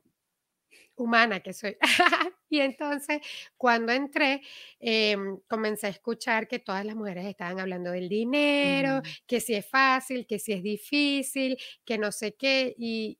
humana 0.96 1.40
que 1.40 1.52
soy. 1.52 1.76
y 2.48 2.60
entonces, 2.60 3.20
cuando 3.56 3.92
entré, 3.92 4.42
em, 4.80 5.38
comencé 5.48 5.86
a 5.86 5.90
escuchar 5.90 6.48
que 6.48 6.58
todas 6.58 6.84
las 6.84 6.96
mujeres 6.96 7.26
estaban 7.26 7.60
hablando 7.60 7.90
del 7.90 8.08
dinero, 8.08 9.02
que 9.26 9.40
si 9.40 9.54
es 9.54 9.66
fácil, 9.68 10.26
que 10.26 10.38
si 10.38 10.52
es 10.52 10.62
difícil, 10.62 11.56
que 11.84 11.98
no 11.98 12.12
sé 12.12 12.34
qué. 12.34 12.74
Y, 12.78 13.18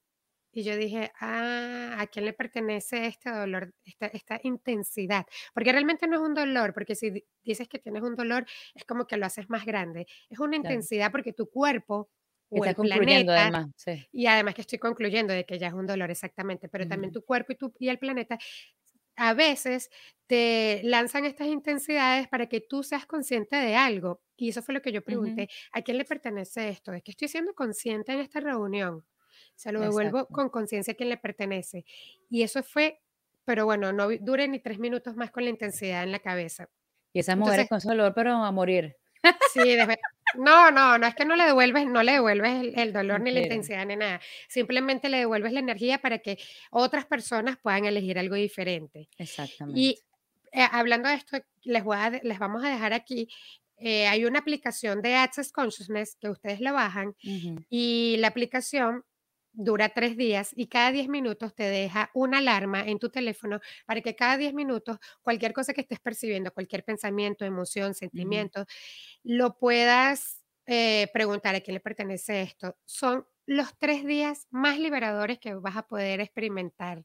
yo 0.55 0.77
dije, 0.77 1.11
ah, 1.19 1.97
¿a 1.99 2.07
quién 2.09 2.27
le 2.27 2.35
pertenece 2.35 3.07
este 3.07 3.31
dolor, 3.31 3.73
esta, 3.87 4.07
esta, 4.09 4.39
intensidad? 4.43 5.25
Porque 5.55 5.73
realmente 5.73 6.07
no 6.07 6.17
es 6.17 6.23
un 6.23 6.35
dolor, 6.35 6.75
porque 6.75 6.95
si 6.95 7.25
dices 7.43 7.69
que 7.69 7.79
tienes 7.79 8.03
un 8.03 8.17
dolor, 8.17 8.45
es 8.75 8.85
como 8.85 9.07
que 9.07 9.17
lo 9.17 9.25
haces 9.25 9.49
más 9.49 9.65
grande. 9.65 10.07
Es 10.29 10.39
una 10.41 10.57
intensidad 10.57 11.11
porque 11.11 11.33
tu 11.33 11.49
cuerpo 11.49 12.11
o 12.53 12.65
el 12.65 12.75
planeta, 12.75 13.43
además, 13.43 13.71
y 14.13 14.27
además 14.27 14.55
que 14.55 14.61
estoy 14.61 14.79
concluyendo 14.79 15.33
de 15.33 15.45
que 15.45 15.59
ya 15.59 15.69
es 15.69 15.73
un 15.73 15.87
dolor 15.87 16.11
exactamente, 16.11 16.69
pero 16.69 16.87
también 16.87 17.13
tu 17.13 17.25
cuerpo 17.25 17.53
y, 17.53 17.57
tu, 17.57 17.73
y 17.79 17.89
el 17.89 17.99
planeta 17.99 18.39
a 19.17 19.35
veces 19.35 19.91
te 20.27 20.81
lanzan 20.85 21.25
estas 21.25 21.47
intensidades 21.47 22.29
para 22.29 22.47
que 22.47 22.61
tú 22.61 22.83
seas 22.83 23.07
consciente 23.07 23.57
de 23.57 23.75
algo. 23.77 24.23
Y 24.37 24.49
eso 24.49 24.63
fue 24.63 24.75
lo 24.75 24.83
que 24.83 24.93
yo 24.93 25.03
pregunté, 25.03 25.49
¿a 25.73 25.83
quién 25.83 25.99
le 25.99 26.05
pertenece 26.05 26.69
esto? 26.69 26.93
Es 26.93 27.03
que 27.03 27.13
estoy 27.13 27.29
siendo 27.29 27.55
consciente 27.55 28.13
en 28.13 28.21
esta 28.21 28.41
reunión. 28.41 29.05
Se 29.55 29.71
lo 29.71 29.81
devuelvo 29.81 30.27
con 30.27 30.49
conciencia 30.49 30.93
a 30.93 30.97
quién 30.97 31.09
le 31.09 31.17
pertenece. 31.17 31.85
Y 32.29 32.43
eso 32.43 32.63
fue, 32.63 33.01
pero 33.45 33.65
bueno, 33.65 33.93
no 33.93 34.09
dure 34.21 34.49
ni 34.49 34.59
tres 34.59 34.79
minutos 34.79 35.15
más 35.17 35.31
con 35.31 35.45
la 35.45 35.51
intensidad 35.51 36.03
en 36.03 36.13
la 36.13 36.19
cabeza. 36.19 36.69
Y 37.13 37.21
esas 37.21 37.37
mujeres 37.37 37.69
con 37.69 37.79
dolor, 37.81 38.15
pero 38.15 38.33
a 38.33 38.51
morir. 38.51 38.97
Sí, 39.53 39.77
no, 40.35 40.71
no, 40.71 40.99
no 40.99 41.07
es 41.07 41.15
que 41.15 41.25
no 41.25 41.37
le 41.37 41.45
devuelves, 41.45 41.87
no 41.87 42.03
le 42.03 42.13
devuelves 42.13 42.73
el, 42.77 42.93
dolor 42.93 43.21
ni 43.21 43.31
la 43.31 43.41
intensidad 43.41 43.87
ni 43.87 43.97
nada. 43.97 44.21
Simplemente 44.49 45.09
le 45.09 45.19
devuelves 45.19 45.53
la 45.53 45.61
energía 45.61 45.99
para 45.99 46.19
que 46.19 46.39
otras 46.71 47.07
personas 47.07 47.57
puedan 47.63 47.85
elegir 47.85 48.19
algo 48.19 48.35
diferente. 48.35 49.09
Exactamente. 49.19 49.81
Y 49.81 49.99
eh, 50.53 50.67
hablando 50.71 51.09
de 51.09 51.15
esto, 51.17 51.39
les, 51.63 51.83
voy 51.83 51.97
a, 51.97 52.11
les 52.11 52.39
vamos 52.39 52.65
a 52.65 52.69
dejar 52.69 52.93
aquí. 52.93 53.29
Eh, 53.79 54.07
hay 54.07 54.25
una 54.25 54.39
aplicación 54.39 55.03
de 55.03 55.17
Access 55.17 55.51
Consciousness 55.51 56.17
que 56.21 56.29
ustedes 56.29 56.61
la 56.61 56.71
bajan 56.71 57.17
y 57.69 58.17
la 58.19 58.29
aplicación 58.29 59.05
dura 59.53 59.91
tres 59.91 60.17
días 60.17 60.51
y 60.57 60.67
cada 60.69 60.93
diez 60.93 61.09
minutos 61.09 61.55
te 61.55 61.65
deja 61.65 62.11
una 62.15 62.39
alarma 62.39 62.83
en 62.87 62.99
tu 62.99 63.11
teléfono 63.11 63.61
para 63.87 64.01
que 64.01 64.17
cada 64.17 64.37
diez 64.37 64.55
minutos 64.55 64.99
cualquier 65.23 65.53
cosa 65.53 65.75
que 65.75 65.83
estés 65.83 66.01
percibiendo, 66.01 66.53
cualquier 66.53 66.85
pensamiento, 66.85 67.45
emoción, 67.45 67.95
sentimiento, 67.95 68.67
lo 69.25 69.59
puedas 69.59 70.43
eh, 70.67 71.09
preguntar 71.13 71.55
a 71.55 71.61
quién 71.61 71.75
le 71.75 71.81
pertenece 71.81 72.43
esto. 72.43 72.77
Son 72.85 73.27
los 73.47 73.77
tres 73.79 74.05
días 74.05 74.47
más 74.51 74.79
liberadores 74.79 75.39
que 75.39 75.55
vas 75.55 75.77
a 75.77 75.87
poder 75.87 76.21
experimentar 76.21 77.05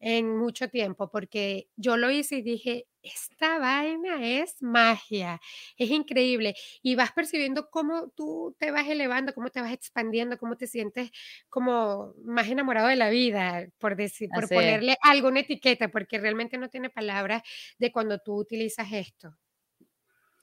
en 0.00 0.36
mucho 0.36 0.68
tiempo, 0.68 1.10
porque 1.10 1.68
yo 1.76 1.96
lo 1.96 2.10
hice 2.10 2.36
y 2.36 2.42
dije, 2.42 2.86
esta 3.02 3.58
vaina 3.58 4.24
es 4.24 4.60
magia, 4.62 5.40
es 5.76 5.90
increíble. 5.90 6.54
Y 6.82 6.96
vas 6.96 7.12
percibiendo 7.12 7.70
cómo 7.70 8.08
tú 8.10 8.56
te 8.58 8.70
vas 8.70 8.88
elevando, 8.88 9.32
cómo 9.32 9.50
te 9.50 9.60
vas 9.60 9.72
expandiendo, 9.72 10.38
cómo 10.38 10.56
te 10.56 10.66
sientes 10.66 11.10
como 11.48 12.14
más 12.24 12.48
enamorado 12.48 12.88
de 12.88 12.96
la 12.96 13.08
vida, 13.08 13.68
por, 13.78 13.96
decir, 13.96 14.28
por 14.34 14.48
ponerle 14.48 14.96
alguna 15.02 15.40
etiqueta, 15.40 15.88
porque 15.88 16.18
realmente 16.18 16.58
no 16.58 16.68
tiene 16.68 16.90
palabras 16.90 17.42
de 17.78 17.92
cuando 17.92 18.18
tú 18.18 18.34
utilizas 18.34 18.92
esto. 18.92 19.36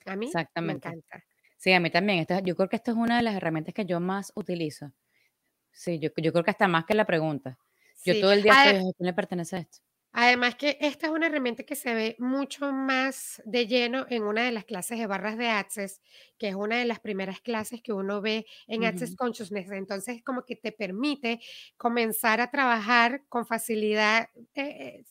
A 0.06 0.16
mí 0.16 0.30
me 0.60 0.72
encanta. 0.72 1.24
Sí, 1.56 1.72
a 1.72 1.80
mí 1.80 1.90
también. 1.90 2.26
yo 2.44 2.56
creo 2.56 2.68
que 2.68 2.76
esta 2.76 2.90
es 2.90 2.96
una 2.96 3.16
de 3.16 3.22
las 3.22 3.36
herramientas 3.36 3.74
que 3.74 3.86
yo 3.86 4.00
más 4.00 4.32
utilizo. 4.34 4.92
Sí, 5.74 5.98
yo, 5.98 6.12
creo 6.12 6.44
que 6.44 6.50
hasta 6.50 6.68
más 6.68 6.84
que 6.84 6.94
la 6.94 7.04
pregunta. 7.04 7.58
Yo 8.04 8.18
todo 8.20 8.32
el 8.32 8.42
día 8.42 8.52
estoy, 8.52 8.76
¿a 8.88 8.92
quién 8.96 9.06
le 9.06 9.12
pertenece 9.12 9.58
esto? 9.58 9.78
Además 10.16 10.54
que 10.54 10.78
esta 10.80 11.08
es 11.08 11.12
una 11.12 11.26
herramienta 11.26 11.64
que 11.64 11.74
se 11.74 11.92
ve 11.92 12.14
mucho 12.20 12.70
más 12.70 13.42
de 13.44 13.66
lleno 13.66 14.06
en 14.08 14.22
una 14.22 14.44
de 14.44 14.52
las 14.52 14.64
clases 14.64 14.96
de 14.96 15.08
barras 15.08 15.36
de 15.36 15.48
Access, 15.48 16.00
que 16.38 16.46
es 16.46 16.54
una 16.54 16.78
de 16.78 16.84
las 16.84 17.00
primeras 17.00 17.40
clases 17.40 17.82
que 17.82 17.92
uno 17.92 18.20
ve 18.20 18.46
en 18.68 18.84
Access 18.84 19.16
Consciousness. 19.16 19.68
Entonces, 19.72 20.22
como 20.22 20.44
que 20.44 20.54
te 20.54 20.70
permite 20.70 21.40
comenzar 21.76 22.40
a 22.40 22.52
trabajar 22.52 23.22
con 23.28 23.44
facilidad 23.44 24.28
eh, 24.54 25.02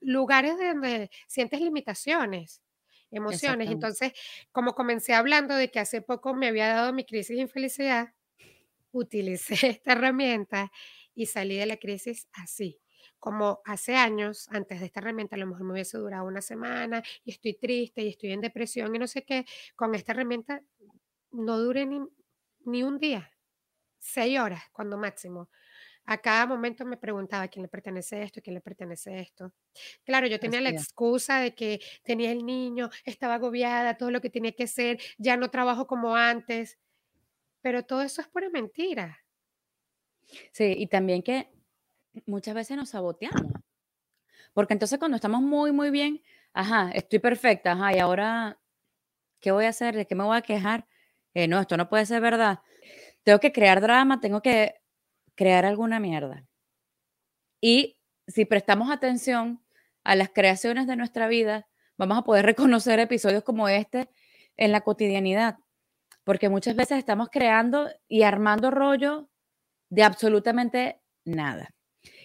lugares 0.00 0.56
donde 0.56 1.10
sientes 1.26 1.60
limitaciones, 1.60 2.62
emociones. 3.10 3.68
Entonces, 3.72 4.12
como 4.52 4.76
comencé 4.76 5.14
hablando 5.14 5.56
de 5.56 5.72
que 5.72 5.80
hace 5.80 6.00
poco 6.00 6.32
me 6.32 6.46
había 6.46 6.68
dado 6.68 6.92
mi 6.92 7.04
crisis 7.04 7.34
de 7.34 7.42
infelicidad, 7.42 8.14
utilicé 8.98 9.54
esta 9.68 9.92
herramienta 9.92 10.70
y 11.14 11.26
salí 11.26 11.56
de 11.56 11.66
la 11.66 11.76
crisis 11.76 12.28
así 12.32 12.80
como 13.18 13.62
hace 13.64 13.96
años, 13.96 14.48
antes 14.50 14.80
de 14.80 14.86
esta 14.86 15.00
herramienta, 15.00 15.36
a 15.36 15.38
lo 15.38 15.46
mejor 15.46 15.64
me 15.64 15.72
hubiese 15.72 15.96
durado 15.96 16.26
una 16.26 16.42
semana 16.42 17.02
y 17.24 17.30
estoy 17.30 17.54
triste 17.54 18.02
y 18.02 18.08
estoy 18.08 18.32
en 18.32 18.42
depresión 18.42 18.94
y 18.94 18.98
no 18.98 19.06
sé 19.06 19.24
qué, 19.24 19.46
con 19.76 19.94
esta 19.94 20.12
herramienta 20.12 20.62
no 21.32 21.58
dure 21.58 21.86
ni, 21.86 22.00
ni 22.66 22.82
un 22.82 22.98
día, 22.98 23.32
seis 23.98 24.38
horas 24.38 24.62
cuando 24.72 24.98
máximo. 24.98 25.50
A 26.06 26.18
cada 26.18 26.46
momento 26.46 26.84
me 26.84 26.98
preguntaba 26.98 27.48
quién 27.48 27.62
le 27.62 27.68
pertenece 27.68 28.22
esto, 28.22 28.40
quién 28.42 28.54
le 28.54 28.60
pertenece 28.60 29.20
esto. 29.20 29.54
Claro, 30.04 30.26
yo 30.26 30.38
tenía 30.38 30.60
la 30.60 30.70
excusa 30.70 31.40
de 31.40 31.54
que 31.54 31.80
tenía 32.04 32.30
el 32.32 32.44
niño, 32.44 32.90
estaba 33.04 33.34
agobiada, 33.34 33.96
todo 33.96 34.10
lo 34.10 34.20
que 34.20 34.30
tenía 34.30 34.52
que 34.52 34.64
hacer, 34.64 34.98
ya 35.18 35.36
no 35.38 35.50
trabajo 35.50 35.86
como 35.86 36.16
antes, 36.16 36.78
pero 37.64 37.82
todo 37.82 38.02
eso 38.02 38.20
es 38.20 38.28
pura 38.28 38.50
mentira. 38.50 39.24
Sí, 40.52 40.74
y 40.76 40.86
también 40.86 41.22
que 41.22 41.48
muchas 42.26 42.54
veces 42.54 42.76
nos 42.76 42.90
saboteamos. 42.90 43.54
Porque 44.52 44.74
entonces 44.74 44.98
cuando 44.98 45.16
estamos 45.16 45.40
muy, 45.40 45.72
muy 45.72 45.90
bien, 45.90 46.22
ajá, 46.52 46.90
estoy 46.92 47.20
perfecta, 47.20 47.72
ajá, 47.72 47.96
y 47.96 48.00
ahora, 48.00 48.60
¿qué 49.40 49.50
voy 49.50 49.64
a 49.64 49.70
hacer? 49.70 49.96
¿De 49.96 50.06
qué 50.06 50.14
me 50.14 50.24
voy 50.24 50.36
a 50.36 50.42
quejar? 50.42 50.86
Eh, 51.32 51.48
no, 51.48 51.58
esto 51.58 51.78
no 51.78 51.88
puede 51.88 52.04
ser 52.04 52.20
verdad. 52.20 52.60
Tengo 53.22 53.40
que 53.40 53.50
crear 53.50 53.80
drama, 53.80 54.20
tengo 54.20 54.42
que 54.42 54.74
crear 55.34 55.64
alguna 55.64 56.00
mierda. 56.00 56.46
Y 57.62 57.96
si 58.26 58.44
prestamos 58.44 58.90
atención 58.90 59.64
a 60.02 60.16
las 60.16 60.28
creaciones 60.28 60.86
de 60.86 60.96
nuestra 60.96 61.28
vida, 61.28 61.66
vamos 61.96 62.18
a 62.18 62.24
poder 62.24 62.44
reconocer 62.44 63.00
episodios 63.00 63.42
como 63.42 63.70
este 63.70 64.10
en 64.58 64.70
la 64.70 64.82
cotidianidad. 64.82 65.63
Porque 66.24 66.48
muchas 66.48 66.74
veces 66.74 66.98
estamos 66.98 67.28
creando 67.30 67.88
y 68.08 68.22
armando 68.22 68.70
rollo 68.70 69.28
de 69.90 70.02
absolutamente 70.02 71.00
nada. 71.24 71.70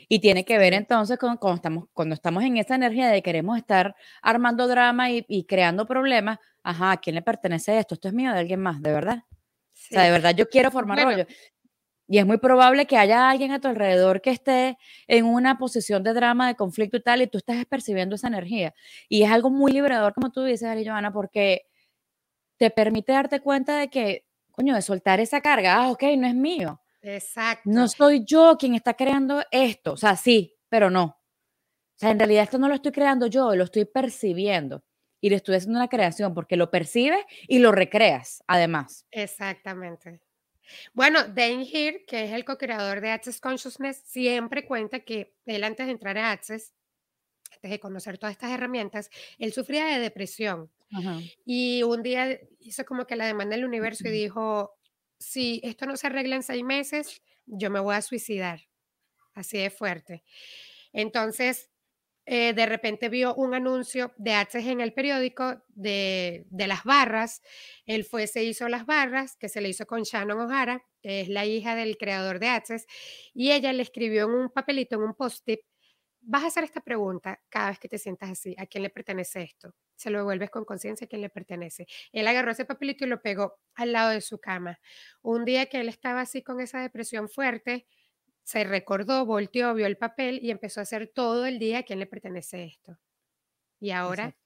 Y 0.08 0.20
tiene 0.20 0.44
que 0.44 0.58
ver 0.58 0.74
entonces 0.74 1.18
con 1.20 1.38
cuando 1.38 1.58
estamos, 1.58 1.86
cuando 1.94 2.16
estamos 2.16 2.44
en 2.44 2.58
esa 2.58 2.76
energía 2.76 3.10
de 3.10 3.22
queremos 3.22 3.58
estar 3.58 3.96
armando 4.22 4.68
drama 4.68 5.12
y, 5.12 5.46
creando 5.48 5.86
problemas. 5.86 6.40
Ajá, 6.64 6.92
¿a 6.92 6.98
quién 6.98 7.16
le 7.16 7.22
pertenece 7.22 7.78
esto? 7.78 7.94
Esto 7.94 8.08
es 8.08 8.14
mío 8.14 8.32
de 8.34 8.40
alguien 8.40 8.60
más, 8.60 8.82
de 8.82 8.92
verdad. 8.92 9.20
O 9.30 9.94
sea, 9.94 10.04
de 10.04 10.12
verdad 10.12 10.36
yo 10.36 10.50
quiero 10.50 10.72
formar 10.72 11.04
rollo. 11.04 11.28
Y 12.12 12.18
es 12.18 12.26
muy 12.26 12.38
probable 12.38 12.88
que 12.88 12.98
haya 12.98 13.30
alguien 13.30 13.52
a 13.52 13.60
tu 13.60 13.68
alrededor 13.68 14.20
que 14.22 14.32
esté 14.32 14.80
en 15.08 15.26
una 15.26 15.60
posición 15.60 16.02
de 16.02 16.14
drama, 16.14 16.48
de 16.48 16.56
conflicto 16.56 16.98
y 16.98 17.04
tal, 17.04 17.22
y 17.22 17.28
tú 17.28 17.38
estás 17.38 17.64
percibiendo 17.66 18.16
esa 18.16 18.28
energía. 18.28 18.74
Y 19.08 19.22
es 19.22 19.32
algo 19.32 19.52
muy 19.52 19.72
liberador, 19.72 20.16
como 20.16 20.32
tú 20.32 20.44
dices, 20.44 20.68
Ari 20.68 20.88
Joana, 20.88 21.14
porque 21.14 21.68
te 22.60 22.69
permite 22.69 23.13
darte 23.13 23.39
cuenta 23.39 23.80
de 23.80 23.89
que, 23.89 24.26
coño, 24.52 24.76
de 24.76 24.82
soltar 24.82 25.19
esa 25.22 25.39
carga. 25.41 25.76
Ah, 25.76 25.89
ok, 25.89 26.04
no 26.17 26.28
es 26.28 26.36
mío. 26.36 26.82
Exacto. 27.02 27.69
No 27.69 27.88
soy 27.88 28.26
yo 28.26 28.58
quien 28.60 28.76
está 28.76 28.93
creando 28.93 29.41
esto. 29.50 29.93
O 29.93 29.98
sea, 29.98 30.17
sí, 30.17 30.58
pero 30.67 30.89
no. 30.89 31.04
O 31.06 31.95
sea, 31.95 32.12
en 32.12 32.19
realidad 32.19 32.43
esto 32.43 32.60
no 32.60 32.67
lo 32.67 32.76
estoy 32.76 32.91
creando 32.91 33.28
yo, 33.28 33.56
lo 33.56 33.63
estoy 33.63 33.86
percibiendo. 33.86 34.84
Y 35.22 35.30
le 35.30 35.38
estoy 35.38 35.56
haciendo 35.56 35.80
una 35.80 35.88
creación 35.88 36.34
porque 36.34 36.58
lo 36.58 36.69
percibes 36.69 37.26
y 37.48 37.60
lo 37.60 37.72
recreas, 37.72 38.43
además. 38.45 39.06
Exactamente. 39.12 40.22
Bueno, 40.93 41.24
Dane 41.24 41.65
Heer, 41.65 42.06
que 42.06 42.26
es 42.26 42.32
el 42.32 42.43
co-creador 42.43 43.00
de 43.00 43.12
Access 43.12 43.39
Consciousness, 43.39 44.04
siempre 44.06 44.65
cuenta 44.65 45.00
que 45.00 45.34
él 45.45 45.63
antes 45.63 45.86
de 45.86 45.93
entrar 45.93 46.17
a 46.17 46.32
Access, 46.32 46.74
antes 47.54 47.72
de 47.72 47.80
conocer 47.80 48.17
todas 48.17 48.34
estas 48.34 48.52
herramientas, 48.52 49.10
él 49.38 49.52
sufría 49.54 49.86
de 49.86 50.00
depresión. 50.00 50.69
Y 51.45 51.84
un 51.84 52.04
día 52.04 52.39
hizo 52.60 52.86
como 52.86 53.06
que 53.06 53.15
la 53.15 53.25
demanda 53.25 53.56
del 53.56 53.65
universo 53.65 54.08
y 54.08 54.12
dijo, 54.12 54.73
si 55.19 55.62
esto 55.63 55.86
no 55.86 55.97
se 55.97 56.08
arregla 56.08 56.36
en 56.36 56.43
seis 56.43 56.63
meses, 56.63 57.21
yo 57.45 57.69
me 57.69 57.80
voy 57.80 57.95
a 57.95 58.02
suicidar. 58.02 58.62
Así 59.34 59.58
de 59.58 59.69
fuerte. 59.69 60.23
Entonces, 60.91 61.69
eh, 62.25 62.54
de 62.54 62.65
repente 62.67 63.10
vio 63.10 63.34
un 63.34 63.56
anuncio 63.56 64.13
de 64.17 64.34
Access 64.34 64.67
en 64.67 64.82
el 64.82 64.93
periódico 64.93 65.63
de, 65.69 66.45
de, 66.52 66.67
las 66.67 66.84
barras. 66.84 67.41
Él 67.86 68.04
fue, 68.04 68.28
se 68.28 68.43
hizo 68.43 68.69
las 68.69 68.86
barras, 68.86 69.36
que 69.36 69.49
se 69.49 69.62
le 69.62 69.69
hizo 69.69 69.88
con 69.88 70.04
Shannon 70.04 70.41
O'Hara, 70.41 70.86
que 71.02 71.21
es 71.21 71.30
la 71.30 71.45
hija 71.45 71.73
del 71.73 71.97
creador 71.97 72.39
de 72.39 72.49
Access, 72.49 72.86
y 73.34 73.52
ella 73.52 73.73
le 73.73 73.82
escribió 73.82 74.25
en 74.25 74.32
un 74.32 74.49
papelito, 74.52 74.95
en 74.95 75.02
un 75.02 75.15
post-it, 75.15 75.62
vas 76.30 76.44
a 76.44 76.48
hacer 76.48 76.63
esta 76.63 76.82
pregunta 76.82 77.42
cada 77.50 77.70
vez 77.70 77.80
que 77.80 77.89
te 77.89 77.98
sientas 77.98 78.30
así, 78.30 78.56
¿a 78.60 78.68
quién 78.68 78.84
le 78.84 78.92
pertenece 78.92 79.42
esto? 79.42 79.74
Se 79.96 80.12
lo 80.12 80.20
devuelves 80.20 80.52
con 80.52 80.63
conciencia 80.63 81.06
a 81.06 81.08
quién 81.08 81.22
le 81.22 81.30
pertenece. 81.30 81.88
Él 82.12 82.28
agarró 82.28 82.52
ese 82.52 82.65
papelito 82.65 83.04
y 83.04 83.08
lo 83.08 83.20
pegó 83.20 83.58
al 83.74 83.94
lado 83.94 84.12
de 84.12 84.22
su 84.22 84.38
cama. 84.39 84.80
Un 85.24 85.44
día 85.44 85.65
que 85.65 85.80
él 85.80 85.89
estaba 85.89 86.22
así 86.22 86.44
con 86.44 86.60
esa 86.62 86.82
depresión 86.82 87.30
fuerte, 87.30 87.88
se 88.44 88.63
recordó, 88.63 89.26
volteó, 89.26 89.74
vio 89.74 89.88
el 89.88 89.98
papel 89.98 90.39
y 90.44 90.52
empezó 90.52 90.82
a 90.82 90.84
hacer 90.84 91.12
todo 91.13 91.48
el 91.48 91.58
día 91.58 91.80
a 91.80 91.84
quién 91.84 91.98
le 91.98 92.06
pertenece 92.06 92.63
esto. 92.63 93.00
Y 93.80 93.92
ahora, 93.92 94.38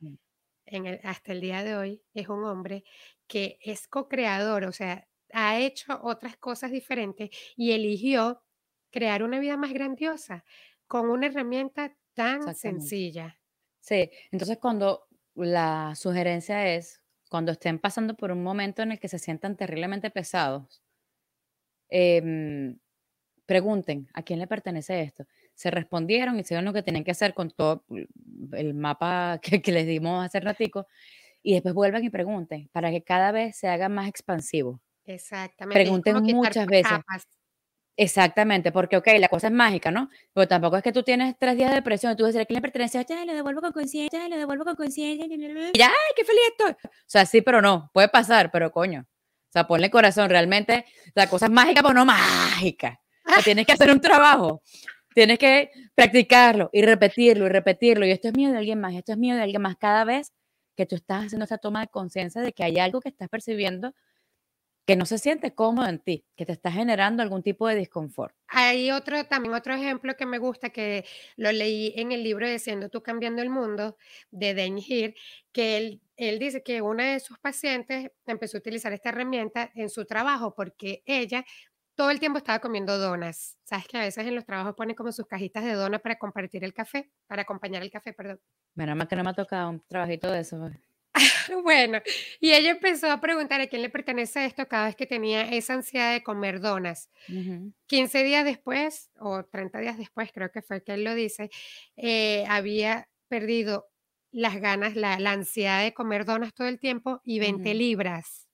en 0.66 0.86
el, 0.86 1.02
hasta 1.04 1.34
el 1.34 1.42
día 1.42 1.64
de 1.64 1.76
hoy, 1.76 2.04
es 2.14 2.30
un 2.30 2.46
hombre 2.46 2.86
que 3.28 3.58
es 3.62 3.90
co-creador, 3.90 4.64
o 4.66 4.72
sea, 4.72 5.10
ha 5.34 5.60
hecho 5.60 6.00
otras 6.02 6.38
cosas 6.38 6.72
diferentes 6.72 7.30
y 7.58 7.74
eligió 7.74 8.42
crear 8.92 9.24
una 9.24 9.40
vida 9.40 9.58
más 9.58 9.74
grandiosa 9.74 10.46
con 10.94 11.10
una 11.10 11.26
herramienta 11.26 11.92
tan 12.14 12.54
sencilla. 12.54 13.40
Sí, 13.80 14.12
entonces 14.32 14.60
cuando 14.60 15.08
la 15.34 15.96
sugerencia 15.96 16.76
es, 16.76 17.02
cuando 17.32 17.52
estén 17.52 17.80
pasando 17.80 18.16
por 18.16 18.32
un 18.32 18.44
momento 18.44 18.84
en 18.84 18.92
el 18.92 19.00
que 19.00 19.08
se 19.08 19.18
sientan 19.18 19.58
terriblemente 19.58 20.12
pesados, 20.12 20.84
eh, 21.90 22.76
pregunten 23.48 24.08
a 24.14 24.22
quién 24.22 24.38
le 24.38 24.46
pertenece 24.46 25.02
esto. 25.02 25.26
Se 25.56 25.72
respondieron, 25.72 26.40
hicieron 26.40 26.64
lo 26.64 26.74
que 26.74 26.84
tenían 26.84 27.04
que 27.04 27.10
hacer 27.10 27.34
con 27.34 27.50
todo 27.50 27.84
el 28.52 28.76
mapa 28.76 29.40
que, 29.64 29.72
les 29.72 29.88
dimos 29.88 30.24
hace 30.24 30.42
ratico 30.42 30.86
y 31.42 31.54
después 31.54 31.74
vuelvan 31.74 32.04
y 32.04 32.12
pregunten 32.12 32.70
para 32.72 32.92
que 32.92 33.04
cada 33.04 33.32
vez 33.32 33.58
se 33.58 33.68
haga 33.68 33.90
más 33.90 34.08
expansivo. 34.08 34.80
Exactamente. 35.06 35.84
Pregunten 35.84 36.22
muchas 36.22 36.68
veces. 36.68 37.00
Exactamente, 37.96 38.72
porque, 38.72 38.98
ok, 38.98 39.08
la 39.20 39.28
cosa 39.28 39.48
es 39.48 39.54
mágica, 39.54 39.92
¿no? 39.92 40.10
Pero 40.34 40.48
tampoco 40.48 40.78
es 40.78 40.84
que 40.84 40.92
tú 40.92 41.04
tienes 41.04 41.36
tres 41.38 41.56
días 41.56 41.70
de 41.70 41.76
depresión 41.76 42.14
y 42.14 42.16
tú 42.16 42.26
dices, 42.26 42.42
¿a 42.42 42.46
quién 42.46 42.56
le 42.56 42.62
pertenece? 42.62 43.06
Ya, 43.08 43.24
le 43.24 43.34
devuelvo 43.34 43.62
con 43.62 43.72
conciencia, 43.72 44.28
le 44.28 44.38
devuelvo 44.38 44.66
con 44.66 44.76
conciencia. 44.76 45.26
Y 45.28 45.78
ya, 45.78 45.88
¡ay, 45.88 46.14
qué 46.16 46.26
feliz 46.26 46.42
estoy! 46.52 46.72
O 46.72 47.04
sea, 47.06 47.26
sí, 47.26 47.42
pero 47.42 47.62
no, 47.62 47.92
puede 47.94 48.10
pasar, 48.10 48.52
pero 48.52 48.72
coño. 48.72 49.02
O 49.02 49.52
sea, 49.54 49.68
ponle 49.68 49.92
corazón, 49.92 50.30
realmente 50.30 50.86
la 51.14 51.30
cosa 51.30 51.46
es 51.46 51.52
mágica, 51.52 51.84
pero 51.84 51.94
no 51.94 52.06
mágica 52.06 53.00
tienes 53.44 53.66
que 53.66 53.74
hacer 53.74 53.92
un 53.92 54.02
trabajo. 54.02 54.62
Tienes 55.14 55.38
que 55.38 55.70
practicarlo 55.96 56.70
y 56.74 56.82
repetirlo 56.82 57.46
y 57.46 57.50
repetirlo. 57.50 58.06
Y 58.06 58.12
esto 58.12 58.30
es 58.30 58.34
mío 58.36 58.52
de 58.52 58.58
alguien 58.58 58.80
más, 58.80 58.94
esto 58.94 59.12
es 59.12 59.18
mío 59.18 59.36
de 59.36 59.42
alguien 59.42 59.62
más. 59.62 59.78
Cada 59.78 60.04
vez 60.06 60.34
que 60.76 60.86
tú 60.86 60.96
estás 60.96 61.26
haciendo 61.26 61.46
esa 61.46 61.60
toma 61.60 61.82
de 61.82 61.88
conciencia 61.88 62.42
de 62.42 62.52
que 62.52 62.64
hay 62.64 62.80
algo 62.80 63.00
que 63.00 63.10
estás 63.10 63.30
percibiendo 63.30 63.94
que 64.86 64.96
no 64.96 65.06
se 65.06 65.18
siente 65.18 65.56
cómodo 65.56 65.88
en 65.88 66.00
ti, 66.00 66.26
que 66.36 66.46
te 66.46 66.52
está 66.52 66.72
generando 66.72 67.24
algún 67.24 67.42
tipo 67.42 67.68
de 67.68 67.76
disconfort. 67.76 68.36
Hay 68.48 68.92
otro, 68.92 69.24
también 69.26 69.54
otro 69.54 69.74
ejemplo 69.74 70.16
que 70.16 70.26
me 70.26 70.38
gusta, 70.38 70.70
que 70.70 71.06
lo 71.38 71.52
leí 71.52 71.94
en 71.96 72.12
el 72.12 72.24
libro 72.24 72.48
de 72.48 72.60
Siendo 72.60 72.90
tú 72.90 73.02
cambiando 73.02 73.42
el 73.42 73.50
mundo, 73.50 73.98
de 74.32 74.54
Dan 74.54 74.78
Heer, 74.78 75.16
que 75.52 75.78
él, 75.78 76.02
él 76.18 76.38
dice 76.38 76.64
que 76.64 76.82
una 76.82 77.14
de 77.14 77.20
sus 77.20 77.40
pacientes 77.40 78.12
empezó 78.26 78.58
a 78.58 78.60
utilizar 78.60 78.94
esta 78.94 79.10
herramienta 79.10 79.72
en 79.74 79.90
su 79.90 80.06
trabajo 80.06 80.54
porque 80.54 81.02
ella 81.06 81.46
todo 81.96 82.10
el 82.10 82.20
tiempo 82.20 82.38
estaba 82.38 82.60
comiendo 82.60 82.98
donas. 82.98 83.58
Sabes 83.64 83.88
que 83.88 83.98
a 83.98 84.02
veces 84.02 84.26
en 84.26 84.36
los 84.36 84.46
trabajos 84.46 84.76
ponen 84.76 84.96
como 84.96 85.12
sus 85.12 85.28
cajitas 85.28 85.64
de 85.64 85.74
donas 85.74 86.02
para 86.02 86.18
compartir 86.18 86.64
el 86.64 86.74
café, 86.74 87.12
para 87.28 87.44
acompañar 87.44 87.84
el 87.84 87.92
café, 87.92 88.14
perdón. 88.14 88.40
Menos 88.76 88.96
más 88.96 89.08
que 89.08 89.16
no 89.16 89.24
me 89.24 89.30
ha 89.30 89.34
tocado 89.34 89.70
un 89.70 89.82
trabajito 89.88 90.32
de 90.32 90.40
eso. 90.40 90.70
Bueno, 91.64 92.00
y 92.40 92.52
ella 92.52 92.72
empezó 92.72 93.12
a 93.12 93.22
preguntar 93.22 93.62
a 93.62 93.68
quién 93.68 93.82
le 93.82 93.90
pertenece 93.90 94.46
esto 94.46 94.68
cada 94.68 94.86
vez 94.86 94.96
que 94.96 95.06
tenía 95.06 95.44
esa 95.44 95.74
ansiedad 95.74 96.14
de 96.14 96.24
comer 96.24 96.60
donas. 96.60 97.10
15 97.88 98.24
días 98.24 98.46
después, 98.46 99.12
o 99.20 99.44
30 99.46 99.80
días 99.80 99.98
después, 99.98 100.32
creo 100.34 100.52
que 100.52 100.62
fue 100.62 100.84
que 100.84 100.94
él 100.94 101.04
lo 101.04 101.16
dice, 101.16 101.50
eh, 101.96 102.46
había 102.48 103.10
perdido 103.28 103.90
las 104.32 104.60
ganas, 104.60 104.96
la, 104.96 105.16
ansiedad 105.32 105.84
de 105.84 105.94
comer 105.94 106.26
donas 106.26 106.54
todo 106.54 106.68
el 106.68 106.80
tiempo 106.80 107.22
y 107.24 107.40
20 107.40 107.74
libras. 107.74 108.48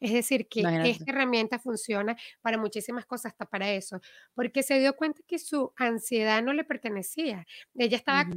Es 0.00 0.12
decir, 0.12 0.46
que 0.48 0.60
esta 0.84 1.10
herramienta 1.10 1.58
funciona 1.58 2.16
para 2.42 2.58
muchísimas 2.58 3.06
cosas, 3.06 3.32
hasta 3.32 3.46
para 3.46 3.70
eso, 3.72 4.00
porque 4.34 4.62
se 4.62 4.78
dio 4.78 4.94
cuenta 4.94 5.22
que 5.26 5.38
su 5.38 5.72
ansiedad 5.76 6.42
no 6.42 6.52
le 6.52 6.64
pertenecía. 6.64 7.46
Ella 7.74 7.96
estaba 7.96 8.28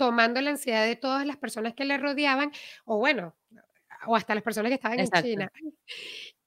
tomando 0.00 0.40
la 0.40 0.48
ansiedad 0.48 0.86
de 0.86 0.96
todas 0.96 1.26
las 1.26 1.36
personas 1.36 1.74
que 1.74 1.84
le 1.84 1.98
rodeaban, 1.98 2.50
o 2.86 2.96
bueno, 2.96 3.36
o 4.06 4.16
hasta 4.16 4.34
las 4.34 4.42
personas 4.42 4.70
que 4.70 4.76
estaban 4.76 4.98
en 4.98 5.10
China. 5.10 5.52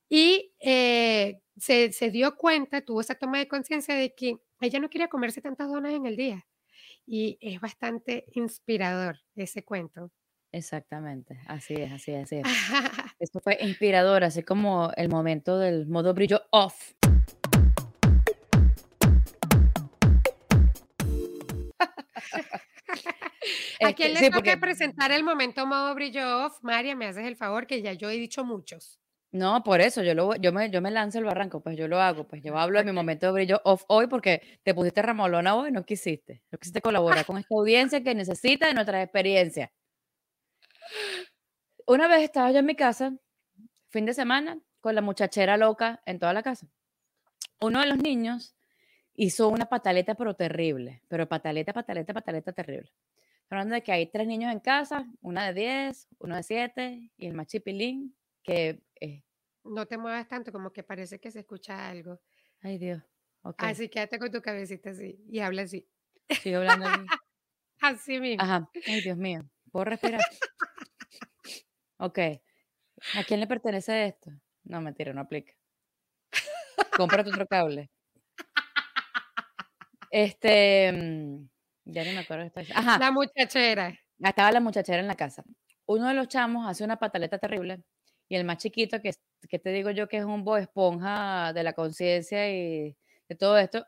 Y 0.10 0.56
eh, 0.60 1.40
se, 1.56 1.92
se, 1.92 2.10
dio 2.10 2.36
cuenta, 2.36 2.82
tuvo 2.82 3.02
esa 3.02 3.14
toma 3.14 3.38
de 3.38 3.48
conciencia 3.48 3.94
de 3.94 4.16
que 4.16 4.38
ella 4.60 4.80
no 4.80 4.90
quería 4.90 5.08
comerse 5.08 5.40
tantas 5.40 5.68
donas 5.68 5.94
en 5.94 6.08
el 6.08 6.16
día. 6.16 6.48
Y 7.06 7.38
es 7.42 7.62
bastante 7.62 8.26
inspirador 8.34 9.20
ese 9.36 9.64
cuento. 9.64 10.10
Exactamente, 10.52 11.40
así 11.46 11.76
es, 11.76 11.92
así 11.92 12.12
es, 12.12 12.24
así 12.24 12.38
es. 12.38 12.44
Eso 13.20 13.40
fue 13.40 13.60
inspirador, 13.62 14.24
así 14.24 14.42
como 14.42 14.92
el 14.98 15.10
momento 15.10 15.60
del 15.60 15.86
modo 15.86 16.16
brillo 16.16 16.42
off. 16.50 16.94
¿A 23.82 23.94
quién 23.94 24.14
le 24.14 24.30
toca 24.30 24.60
presentar 24.60 25.12
el 25.12 25.24
momento 25.24 25.66
modo 25.66 25.94
brillo 25.96 26.46
off? 26.46 26.60
María, 26.62 26.96
me 26.96 27.06
haces 27.06 27.26
el 27.26 27.36
favor 27.36 27.68
que 27.68 27.82
ya 27.82 27.94
yo 27.94 28.10
he 28.10 28.18
dicho 28.18 28.44
muchos. 28.44 29.00
No, 29.32 29.64
por 29.64 29.82
eso 29.82 30.04
yo, 30.04 30.14
lo, 30.14 30.36
yo, 30.36 30.54
me, 30.54 30.70
yo 30.70 30.80
me 30.80 30.92
lanzo 30.92 31.18
el 31.18 31.26
barranco, 31.26 31.60
pues 31.62 31.76
yo 31.76 31.88
lo 31.88 32.00
hago, 32.00 32.28
pues 32.28 32.44
yo 32.44 32.56
hablo 32.56 32.78
de 32.78 32.86
mi 32.86 32.92
momento 32.92 33.26
de 33.26 33.32
brillo 33.32 33.62
off 33.64 33.84
hoy 33.88 34.06
porque 34.06 34.60
te 34.62 34.76
pusiste 34.76 35.02
ramolona 35.02 35.56
hoy, 35.56 35.72
no 35.72 35.84
quisiste, 35.84 36.44
no 36.52 36.60
quisiste 36.60 36.82
colaborar 36.82 37.26
con 37.26 37.40
esta 37.40 37.56
audiencia 37.56 38.04
que 38.04 38.14
necesita 38.14 38.68
de 38.68 38.76
nuestra 38.76 39.02
experiencia. 39.02 39.72
Una 41.88 42.08
vez 42.08 42.22
estaba 42.22 42.52
yo 42.52 42.60
en 42.60 42.66
mi 42.68 42.76
casa, 42.76 43.14
fin 43.90 44.06
de 44.06 44.14
semana, 44.14 44.60
con 44.82 44.94
la 44.94 45.02
muchachera 45.02 45.58
loca 45.58 46.04
en 46.06 46.20
toda 46.20 46.34
la 46.34 46.44
casa. 46.44 46.68
Uno 47.60 47.80
de 47.80 47.88
los 47.88 47.98
niños 47.98 48.56
hizo 49.16 49.48
una 49.50 49.66
pataleta, 49.66 50.14
pero 50.14 50.36
terrible, 50.36 51.02
pero 51.08 51.28
pataleta, 51.28 51.74
pataleta, 51.74 52.14
pataleta 52.14 52.52
terrible. 52.54 52.92
Hablando 53.50 53.76
de 53.76 53.84
que 53.84 53.92
hay 53.92 54.10
tres 54.10 54.28
niños 54.28 54.52
en 54.52 54.60
casa, 54.60 55.06
una 55.22 55.52
de 55.52 55.54
10, 55.54 56.08
uno 56.20 56.36
de 56.36 56.44
7 56.44 57.12
y 57.18 57.28
el 57.28 57.34
machipilín, 57.34 58.16
que... 58.44 58.82
Eh, 59.00 59.24
no 59.64 59.86
te 59.86 59.98
muevas 59.98 60.28
tanto, 60.28 60.52
como 60.52 60.72
que 60.72 60.84
parece 60.84 61.20
que 61.20 61.32
se 61.32 61.40
escucha 61.40 61.88
algo. 61.88 62.20
Ay, 62.62 62.78
Dios. 62.78 63.02
Okay. 63.44 63.70
Así 63.70 63.90
quédate 63.90 64.20
con 64.20 64.32
tu 64.32 64.42
cabecita 64.42 64.92
así 64.92 65.20
y 65.30 65.40
habla 65.40 65.64
así. 65.64 65.88
Sigo 66.42 66.58
hablando 66.58 66.88
así. 66.88 67.06
así 67.82 68.20
mismo. 68.20 68.44
Ajá. 68.44 68.70
Ay, 68.88 69.02
Dios 69.02 69.18
mío. 69.18 69.42
¿Puedo 69.72 69.86
respirar? 69.86 70.22
ok. 71.98 72.20
¿A 73.16 73.24
quién 73.28 73.40
le 73.40 73.48
pertenece 73.48 74.08
esto? 74.08 74.32
No, 74.64 74.82
mentira, 74.82 75.14
no 75.14 75.22
aplica. 75.22 75.54
Cómprate 76.96 77.30
otro 77.30 77.48
cable. 77.48 77.92
Este, 80.10 80.92
mm, 80.94 81.50
ya 81.86 82.04
ni 82.04 82.12
me 82.12 82.20
acuerdo. 82.20 82.52
Ajá. 82.74 82.98
La 83.00 83.12
muchachera. 83.12 83.98
Estaba 84.20 84.52
la 84.52 84.60
muchachera 84.60 85.00
en 85.00 85.08
la 85.08 85.16
casa. 85.16 85.44
Uno 85.86 86.08
de 86.08 86.14
los 86.14 86.28
chamos 86.28 86.68
hace 86.68 86.84
una 86.84 86.98
pataleta 86.98 87.38
terrible 87.38 87.84
y 88.30 88.36
el 88.36 88.46
más 88.46 88.58
chiquito, 88.58 89.02
que, 89.02 89.12
que 89.50 89.60
te 89.60 89.72
digo 89.72 89.92
yo 89.92 90.08
que 90.08 90.18
es 90.18 90.26
un 90.26 90.44
bo 90.44 90.58
esponja 90.58 91.52
de 91.54 91.64
la 91.64 91.74
conciencia 91.74 92.50
y 92.50 92.96
de 93.28 93.36
todo 93.36 93.58
esto, 93.58 93.86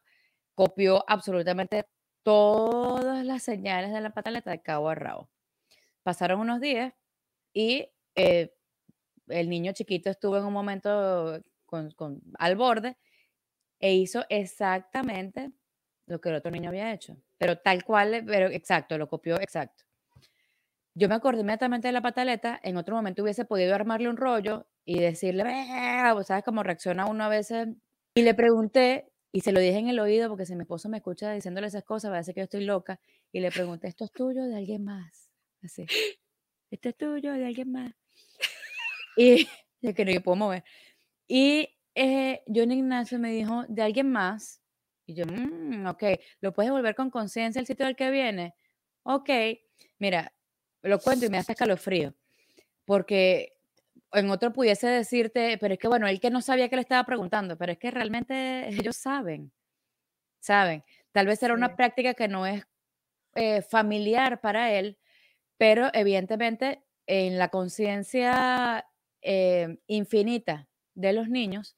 copió 0.53 1.03
absolutamente 1.07 1.85
todas 2.23 3.25
las 3.25 3.43
señales 3.43 3.93
de 3.93 4.01
la 4.01 4.11
pataleta 4.11 4.51
de 4.51 4.61
cabo 4.61 4.89
a 4.89 4.95
rabo. 4.95 5.29
Pasaron 6.03 6.39
unos 6.39 6.59
días 6.59 6.93
y 7.53 7.89
eh, 8.15 8.53
el 9.27 9.49
niño 9.49 9.73
chiquito 9.73 10.09
estuvo 10.09 10.37
en 10.37 10.45
un 10.45 10.53
momento 10.53 11.41
con, 11.65 12.21
al 12.37 12.55
borde 12.55 12.97
e 13.79 13.93
hizo 13.93 14.25
exactamente 14.29 15.51
lo 16.07 16.21
que 16.21 16.29
el 16.29 16.35
otro 16.35 16.51
niño 16.51 16.69
había 16.69 16.93
hecho, 16.93 17.17
pero 17.37 17.57
tal 17.57 17.83
cual, 17.83 18.23
pero 18.25 18.47
exacto, 18.47 18.97
lo 18.97 19.07
copió 19.07 19.39
exacto. 19.39 19.83
Yo 20.93 21.09
me 21.09 21.15
acordé 21.15 21.41
inmediatamente 21.41 21.89
de 21.89 21.91
la 21.91 22.01
pataleta, 22.01 22.59
en 22.63 22.77
otro 22.77 22.95
momento 22.95 23.21
hubiese 23.21 23.43
podido 23.43 23.75
armarle 23.75 24.07
un 24.09 24.17
rollo 24.17 24.67
y 24.85 24.99
decirle, 24.99 25.43
¿sabes 26.25 26.43
cómo 26.45 26.63
reacciona 26.63 27.05
uno 27.05 27.25
a 27.25 27.29
veces? 27.29 27.67
Y 28.15 28.21
le 28.21 28.33
pregunté, 28.33 29.11
y 29.33 29.41
se 29.41 29.51
lo 29.51 29.59
dije 29.59 29.77
en 29.77 29.89
el 29.89 29.99
oído, 29.99 30.29
porque 30.29 30.45
si 30.45 30.55
mi 30.55 30.61
esposo 30.61 30.87
me 30.87 30.97
escucha 30.97 31.33
diciéndole 31.33 31.67
esas 31.67 31.83
cosas, 31.83 32.11
va 32.11 32.15
a 32.15 32.17
decir 32.19 32.33
que 32.33 32.39
yo 32.39 32.45
estoy 32.45 32.63
loca, 32.63 32.99
y 33.33 33.41
le 33.41 33.51
pregunté, 33.51 33.89
¿esto 33.89 34.05
es 34.05 34.11
tuyo 34.13 34.45
de 34.45 34.55
alguien 34.55 34.85
más? 34.85 35.29
Así, 35.61 35.85
¿esto 36.71 36.89
es 36.89 36.95
tuyo 36.95 37.33
de 37.33 37.45
alguien 37.45 37.71
más? 37.73 37.91
Y 39.17 39.47
ya 39.81 39.93
que 39.93 40.05
no 40.05 40.11
yo 40.11 40.21
puedo 40.21 40.37
mover. 40.37 40.63
Y 41.27 41.69
eh, 41.95 42.43
John 42.47 42.71
Ignacio 42.71 43.19
me 43.19 43.31
dijo, 43.31 43.65
de 43.67 43.81
alguien 43.81 44.11
más. 44.11 44.61
Y 45.05 45.13
yo, 45.13 45.25
mmm, 45.25 45.85
ok, 45.87 46.03
¿lo 46.41 46.53
puedes 46.53 46.71
volver 46.71 46.95
con 46.95 47.09
conciencia 47.09 47.59
el 47.59 47.67
sitio 47.67 47.85
del 47.85 47.95
que 47.95 48.09
viene? 48.09 48.55
Ok, 49.03 49.29
mira, 49.99 50.33
lo 50.81 50.99
cuento 50.99 51.25
y 51.25 51.29
me 51.29 51.37
hace 51.37 51.51
escalofrío. 51.53 52.15
Porque 52.85 53.53
en 54.11 54.29
otro 54.29 54.53
pudiese 54.53 54.87
decirte, 54.87 55.57
pero 55.59 55.73
es 55.73 55.79
que 55.79 55.87
bueno, 55.87 56.07
él 56.07 56.19
que 56.19 56.29
no 56.29 56.41
sabía 56.41 56.69
que 56.69 56.75
le 56.75 56.81
estaba 56.81 57.05
preguntando, 57.05 57.57
pero 57.57 57.71
es 57.71 57.77
que 57.77 57.91
realmente 57.91 58.67
ellos 58.89 58.95
saben, 58.95 59.51
saben. 60.39 60.83
Tal 61.11 61.27
vez 61.27 61.41
era 61.43 61.53
una 61.53 61.75
práctica 61.75 62.13
que 62.13 62.27
no 62.27 62.45
es 62.45 62.65
eh, 63.35 63.61
familiar 63.61 64.41
para 64.41 64.71
él, 64.71 64.97
pero 65.57 65.89
evidentemente 65.93 66.83
en 67.07 67.37
la 67.37 67.49
conciencia 67.49 68.87
eh, 69.21 69.77
infinita 69.87 70.67
de 70.93 71.13
los 71.13 71.29
niños, 71.29 71.77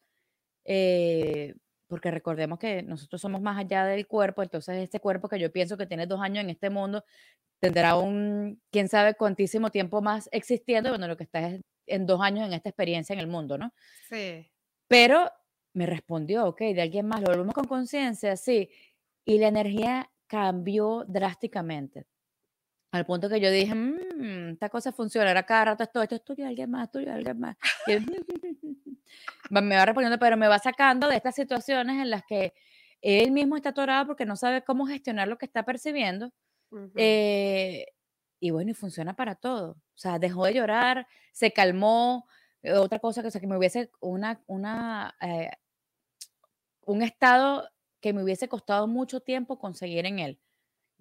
eh, 0.65 1.55
porque 1.87 2.11
recordemos 2.11 2.59
que 2.59 2.83
nosotros 2.83 3.21
somos 3.21 3.41
más 3.41 3.57
allá 3.57 3.85
del 3.85 4.07
cuerpo, 4.07 4.43
entonces 4.43 4.77
este 4.77 4.99
cuerpo 4.99 5.29
que 5.29 5.39
yo 5.39 5.51
pienso 5.51 5.77
que 5.77 5.87
tiene 5.87 6.05
dos 6.05 6.21
años 6.21 6.43
en 6.43 6.49
este 6.49 6.69
mundo, 6.69 7.03
tendrá 7.59 7.95
un, 7.95 8.61
quién 8.71 8.89
sabe, 8.89 9.15
cuantísimo 9.15 9.71
tiempo 9.71 10.01
más 10.01 10.29
existiendo, 10.31 10.89
bueno, 10.89 11.07
lo 11.07 11.17
que 11.17 11.23
está 11.23 11.47
es 11.47 11.61
en 11.87 12.05
dos 12.05 12.21
años 12.21 12.45
en 12.45 12.53
esta 12.53 12.69
experiencia 12.69 13.13
en 13.13 13.19
el 13.19 13.27
mundo, 13.27 13.57
¿no? 13.57 13.73
Sí. 14.09 14.51
Pero 14.87 15.31
me 15.73 15.85
respondió, 15.85 16.45
ok, 16.47 16.59
de 16.59 16.81
alguien 16.81 17.07
más, 17.07 17.21
lo 17.21 17.27
volvemos 17.27 17.53
con 17.53 17.65
conciencia, 17.65 18.35
sí, 18.35 18.69
y 19.25 19.37
la 19.39 19.47
energía 19.47 20.09
cambió 20.27 21.05
drásticamente. 21.07 22.05
Al 22.97 23.05
punto 23.05 23.29
que 23.29 23.39
yo 23.39 23.51
dije, 23.51 23.75
mmm, 23.75 24.53
esta 24.53 24.69
cosa 24.69 24.91
funciona, 24.91 25.27
ahora 25.27 25.43
cada 25.43 25.65
rato 25.65 25.83
esto, 25.83 26.01
esto 26.01 26.15
es 26.15 26.23
tuyo, 26.23 26.47
alguien 26.47 26.71
más, 26.71 26.91
tuyo, 26.91 27.13
alguien 27.13 27.39
más. 27.39 27.55
me 29.51 29.75
va 29.75 29.85
respondiendo, 29.85 30.17
pero 30.17 30.35
me 30.35 30.47
va 30.47 30.57
sacando 30.57 31.07
de 31.07 31.15
estas 31.15 31.35
situaciones 31.35 32.01
en 32.01 32.09
las 32.09 32.23
que 32.25 32.55
él 33.01 33.31
mismo 33.31 33.55
está 33.55 33.69
atorado 33.69 34.07
porque 34.07 34.25
no 34.25 34.35
sabe 34.35 34.63
cómo 34.63 34.87
gestionar 34.87 35.27
lo 35.27 35.37
que 35.37 35.45
está 35.45 35.63
percibiendo. 35.63 36.33
Eh, 36.95 37.85
y 38.39 38.49
bueno, 38.49 38.71
y 38.71 38.73
funciona 38.73 39.15
para 39.15 39.35
todo. 39.35 39.73
O 39.73 39.97
sea, 39.97 40.17
dejó 40.17 40.45
de 40.45 40.55
llorar, 40.55 41.07
se 41.33 41.53
calmó. 41.53 42.27
Eh, 42.63 42.73
otra 42.73 42.97
cosa 42.97 43.21
que, 43.21 43.27
o 43.27 43.31
sea, 43.31 43.39
que 43.39 43.47
me 43.47 43.57
hubiese 43.57 43.91
una, 43.99 44.41
una, 44.47 45.15
eh, 45.21 45.51
un 46.87 47.03
estado 47.03 47.69
que 48.01 48.11
me 48.11 48.23
hubiese 48.23 48.49
costado 48.49 48.87
mucho 48.87 49.19
tiempo 49.19 49.59
conseguir 49.59 50.07
en 50.07 50.17
él 50.17 50.39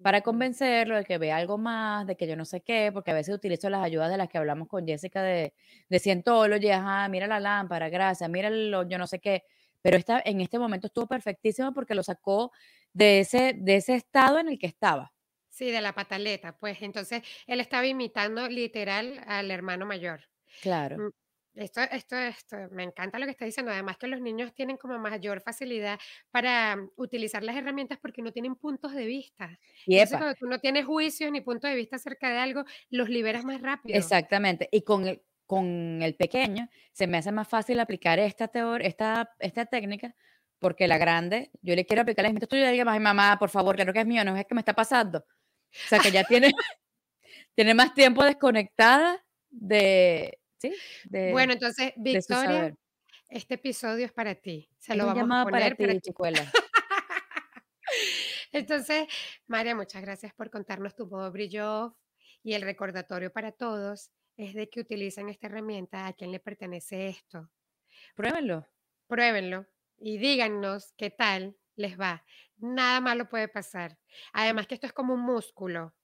para 0.01 0.21
convencerlo 0.21 0.95
de 0.95 1.03
que 1.03 1.17
vea 1.17 1.37
algo 1.37 1.57
más, 1.57 2.05
de 2.05 2.15
que 2.15 2.27
yo 2.27 2.35
no 2.35 2.45
sé 2.45 2.61
qué, 2.61 2.91
porque 2.93 3.11
a 3.11 3.13
veces 3.13 3.35
utilizo 3.35 3.69
las 3.69 3.83
ayudas 3.83 4.09
de 4.09 4.17
las 4.17 4.29
que 4.29 4.37
hablamos 4.37 4.67
con 4.67 4.85
Jessica 4.85 5.21
de, 5.21 5.53
de 5.89 5.99
Cientology, 5.99 6.69
ajá, 6.69 7.07
mira 7.09 7.27
la 7.27 7.39
lámpara, 7.39 7.89
gracias, 7.89 8.29
mira 8.29 8.49
lo, 8.49 8.87
yo 8.87 8.97
no 8.97 9.07
sé 9.07 9.19
qué, 9.19 9.43
pero 9.81 9.97
esta, 9.97 10.21
en 10.23 10.41
este 10.41 10.59
momento 10.59 10.87
estuvo 10.87 11.07
perfectísimo 11.07 11.73
porque 11.73 11.95
lo 11.95 12.03
sacó 12.03 12.51
de 12.93 13.19
ese, 13.19 13.53
de 13.57 13.77
ese 13.77 13.95
estado 13.95 14.39
en 14.39 14.49
el 14.49 14.59
que 14.59 14.67
estaba. 14.67 15.13
Sí, 15.49 15.71
de 15.71 15.81
la 15.81 15.93
pataleta, 15.93 16.57
pues 16.57 16.81
entonces 16.81 17.23
él 17.47 17.59
estaba 17.59 17.87
imitando 17.87 18.47
literal 18.47 19.19
al 19.25 19.49
hermano 19.49 19.85
mayor. 19.87 20.21
Claro. 20.61 21.11
Mm, 21.57 21.61
esto, 21.61 21.81
esto, 21.81 22.15
esto, 22.15 22.57
me 22.71 22.83
encanta 22.83 23.19
lo 23.19 23.25
que 23.25 23.31
está 23.31 23.45
diciendo. 23.45 23.71
Además 23.71 23.97
que 23.97 24.07
los 24.07 24.21
niños 24.21 24.53
tienen 24.53 24.77
como 24.77 24.97
mayor 24.99 25.41
facilidad 25.41 25.99
para 26.31 26.77
utilizar 26.95 27.43
las 27.43 27.55
herramientas 27.55 27.97
porque 28.01 28.21
no 28.21 28.31
tienen 28.31 28.55
puntos 28.55 28.93
de 28.93 29.05
vista. 29.05 29.59
Y 29.85 29.95
Entonces, 29.95 30.17
cuando 30.17 30.35
tú 30.35 30.47
no 30.47 30.59
tienes 30.59 30.85
juicios 30.85 31.31
ni 31.31 31.41
puntos 31.41 31.69
de 31.69 31.75
vista 31.75 31.95
acerca 31.95 32.29
de 32.29 32.37
algo, 32.37 32.63
los 32.89 33.09
liberas 33.09 33.43
más 33.43 33.61
rápido. 33.61 33.97
Exactamente. 33.97 34.69
Y 34.71 34.81
con 34.83 35.07
el, 35.07 35.21
con 35.45 36.01
el 36.01 36.15
pequeño 36.15 36.69
se 36.91 37.07
me 37.07 37.17
hace 37.17 37.31
más 37.31 37.47
fácil 37.47 37.79
aplicar 37.79 38.19
esta, 38.19 38.51
esta, 38.81 39.33
esta 39.39 39.65
técnica 39.65 40.15
porque 40.59 40.87
la 40.87 40.97
grande, 40.97 41.51
yo 41.61 41.75
le 41.75 41.85
quiero 41.85 42.01
aplicar 42.01 42.23
la 42.23 42.29
gente 42.29 42.47
tuyo 42.47 42.67
y 42.67 42.71
diga, 42.71 42.85
más 42.85 42.99
mamá, 42.99 43.37
por 43.37 43.49
favor, 43.49 43.75
claro 43.75 43.93
que 43.93 43.99
es 43.99 44.07
mío, 44.07 44.23
no 44.25 44.35
es 44.35 44.45
que 44.45 44.55
me 44.55 44.61
está 44.61 44.73
pasando. 44.73 45.19
O 45.19 45.87
sea, 45.87 45.99
que 45.99 46.11
ya 46.11 46.23
tiene, 46.23 46.51
tiene 47.55 47.75
más 47.75 47.93
tiempo 47.93 48.23
desconectada 48.23 49.23
de, 49.51 50.39
bueno, 51.31 51.53
entonces, 51.53 51.93
Victoria, 51.97 52.75
este 53.29 53.55
episodio 53.55 54.05
es 54.05 54.11
para 54.11 54.35
ti. 54.35 54.69
Se 54.77 54.95
lo 54.95 55.05
vamos 55.05 55.29
a 55.31 55.43
poner 55.43 55.75
para 55.75 55.93
ti, 55.93 56.01
chicuela. 56.01 56.51
entonces, 58.51 59.07
María, 59.47 59.75
muchas 59.75 60.01
gracias 60.01 60.33
por 60.33 60.49
contarnos 60.49 60.95
tu 60.95 61.07
modo 61.07 61.31
brillo 61.31 61.97
y 62.43 62.53
el 62.53 62.61
recordatorio 62.61 63.31
para 63.31 63.51
todos 63.51 64.11
es 64.37 64.53
de 64.53 64.69
que 64.69 64.79
utilicen 64.81 65.29
esta 65.29 65.47
herramienta, 65.47 66.07
a 66.07 66.13
quién 66.13 66.31
le 66.31 66.39
pertenece 66.39 67.07
esto. 67.07 67.49
Pruébenlo. 68.15 68.67
Pruébenlo 69.07 69.65
y 69.97 70.17
díganos 70.17 70.93
qué 70.97 71.09
tal 71.09 71.57
les 71.75 71.99
va. 71.99 72.23
Nada 72.57 73.01
malo 73.01 73.29
puede 73.29 73.47
pasar. 73.47 73.97
Además 74.33 74.67
que 74.67 74.75
esto 74.75 74.87
es 74.87 74.93
como 74.93 75.13
un 75.13 75.21
músculo 75.21 75.95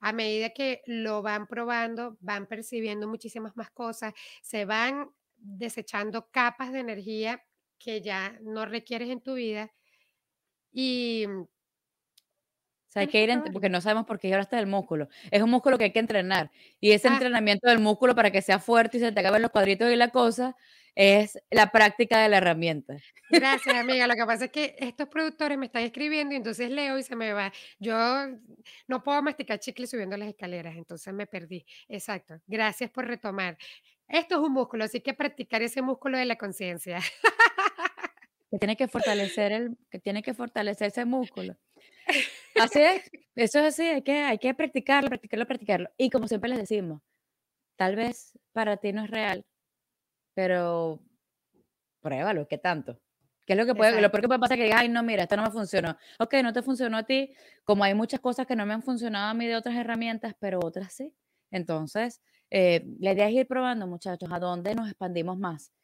a 0.00 0.12
medida 0.12 0.50
que 0.50 0.82
lo 0.86 1.22
van 1.22 1.46
probando, 1.46 2.16
van 2.20 2.46
percibiendo 2.46 3.06
muchísimas 3.08 3.56
más 3.56 3.70
cosas, 3.70 4.12
se 4.42 4.64
van 4.64 5.10
desechando 5.36 6.28
capas 6.30 6.72
de 6.72 6.80
energía 6.80 7.42
que 7.78 8.00
ya 8.00 8.38
no 8.42 8.66
requieres 8.66 9.10
en 9.10 9.20
tu 9.20 9.34
vida. 9.34 9.72
Y 10.72 11.26
o 12.90 12.92
sea, 12.92 13.02
hay 13.02 13.08
que 13.08 13.22
ir, 13.22 13.30
porque 13.52 13.68
no 13.68 13.80
sabemos 13.80 14.04
por 14.04 14.18
qué 14.18 14.32
ahora 14.32 14.42
está 14.42 14.58
el 14.58 14.66
músculo. 14.66 15.08
Es 15.30 15.40
un 15.42 15.50
músculo 15.50 15.78
que 15.78 15.84
hay 15.84 15.92
que 15.92 16.00
entrenar. 16.00 16.50
Y 16.80 16.90
ese 16.90 17.06
ah. 17.06 17.12
entrenamiento 17.12 17.68
del 17.68 17.78
músculo 17.78 18.16
para 18.16 18.32
que 18.32 18.42
sea 18.42 18.58
fuerte 18.58 18.96
y 18.96 19.00
se 19.00 19.12
te 19.12 19.20
acaben 19.20 19.42
los 19.42 19.52
cuadritos 19.52 19.92
y 19.92 19.94
la 19.96 20.08
cosa, 20.08 20.56
es 20.94 21.38
la 21.50 21.70
práctica 21.70 22.20
de 22.20 22.28
la 22.28 22.38
herramienta. 22.38 22.96
Gracias, 23.30 23.74
amiga. 23.76 24.06
Lo 24.06 24.14
que 24.14 24.26
pasa 24.26 24.44
es 24.46 24.50
que 24.50 24.76
estos 24.78 25.08
productores 25.08 25.58
me 25.58 25.66
están 25.66 25.82
escribiendo 25.82 26.34
y 26.34 26.38
entonces 26.38 26.70
leo 26.70 26.98
y 26.98 27.02
se 27.02 27.16
me 27.16 27.32
va. 27.32 27.52
Yo 27.78 27.96
no 28.86 29.02
puedo 29.02 29.22
masticar 29.22 29.58
chicle 29.58 29.86
subiendo 29.86 30.16
las 30.16 30.28
escaleras, 30.28 30.76
entonces 30.76 31.12
me 31.14 31.26
perdí. 31.26 31.64
Exacto. 31.88 32.40
Gracias 32.46 32.90
por 32.90 33.06
retomar. 33.06 33.56
Esto 34.08 34.36
es 34.36 34.40
un 34.40 34.52
músculo, 34.52 34.84
así 34.84 35.00
que 35.00 35.14
practicar 35.14 35.62
ese 35.62 35.82
músculo 35.82 36.18
de 36.18 36.24
la 36.24 36.36
conciencia. 36.36 37.00
Que 38.50 38.58
tiene 38.58 38.76
que 38.76 38.88
fortalecer 38.88 39.52
el, 39.52 39.76
que 39.90 40.00
tiene 40.00 40.24
que 40.24 40.34
fortalecer 40.34 40.88
ese 40.88 41.04
músculo. 41.04 41.56
Así 42.60 42.80
es, 42.80 43.10
eso 43.36 43.60
es 43.60 43.64
así, 43.66 43.82
hay 43.82 44.02
que, 44.02 44.22
hay 44.22 44.38
que 44.38 44.52
practicarlo, 44.54 45.08
practicarlo, 45.08 45.46
practicarlo. 45.46 45.90
Y 45.96 46.10
como 46.10 46.26
siempre 46.26 46.50
les 46.50 46.58
decimos, 46.58 47.00
tal 47.76 47.94
vez 47.94 48.36
para 48.52 48.76
ti 48.76 48.92
no 48.92 49.04
es 49.04 49.10
real, 49.10 49.46
pero 50.40 50.98
pruébalo, 52.00 52.48
¿qué 52.48 52.56
tanto? 52.56 52.98
¿Qué 53.44 53.52
es 53.52 53.58
lo 53.58 53.66
que 53.66 53.74
puede, 53.74 54.00
lo 54.00 54.10
peor 54.10 54.22
que 54.22 54.28
puede 54.28 54.40
pasar? 54.40 54.56
Que 54.56 54.72
ay, 54.72 54.88
no, 54.88 55.02
mira, 55.02 55.24
esto 55.24 55.36
no 55.36 55.42
me 55.42 55.50
funcionó. 55.50 55.98
Ok, 56.18 56.32
no 56.42 56.50
te 56.50 56.62
funcionó 56.62 56.96
a 56.96 57.02
ti, 57.02 57.34
como 57.62 57.84
hay 57.84 57.92
muchas 57.92 58.20
cosas 58.20 58.46
que 58.46 58.56
no 58.56 58.64
me 58.64 58.72
han 58.72 58.82
funcionado 58.82 59.28
a 59.28 59.34
mí 59.34 59.46
de 59.46 59.54
otras 59.54 59.76
herramientas, 59.76 60.34
pero 60.40 60.58
otras 60.64 60.94
sí. 60.94 61.12
Entonces, 61.50 62.22
eh, 62.48 62.86
la 63.00 63.12
idea 63.12 63.28
es 63.28 63.34
ir 63.34 63.46
probando, 63.46 63.86
muchachos, 63.86 64.30
a 64.32 64.38
dónde 64.38 64.74
nos 64.74 64.88
expandimos 64.88 65.36
más 65.36 65.74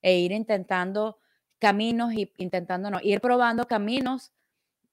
e 0.00 0.16
ir 0.16 0.30
intentando 0.30 1.18
caminos 1.58 2.12
y 2.12 2.32
intentando, 2.36 2.90
no, 2.90 3.00
ir 3.02 3.20
probando 3.20 3.66
caminos 3.66 4.32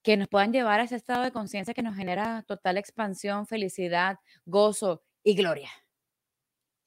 que 0.02 0.18
nos 0.18 0.30
puedan 0.30 0.52
llevar 0.52 0.80
a 0.80 0.86
ese 0.86 0.96
estado 0.96 1.22
de 1.22 1.32
conciencia 1.32 1.76
que 1.76 1.84
nos 1.84 1.96
genera 1.96 2.44
total 2.48 2.80
expansión, 2.80 3.46
felicidad, 3.46 4.18
gozo 4.46 5.04
y 5.24 5.36
gloria. 5.36 5.70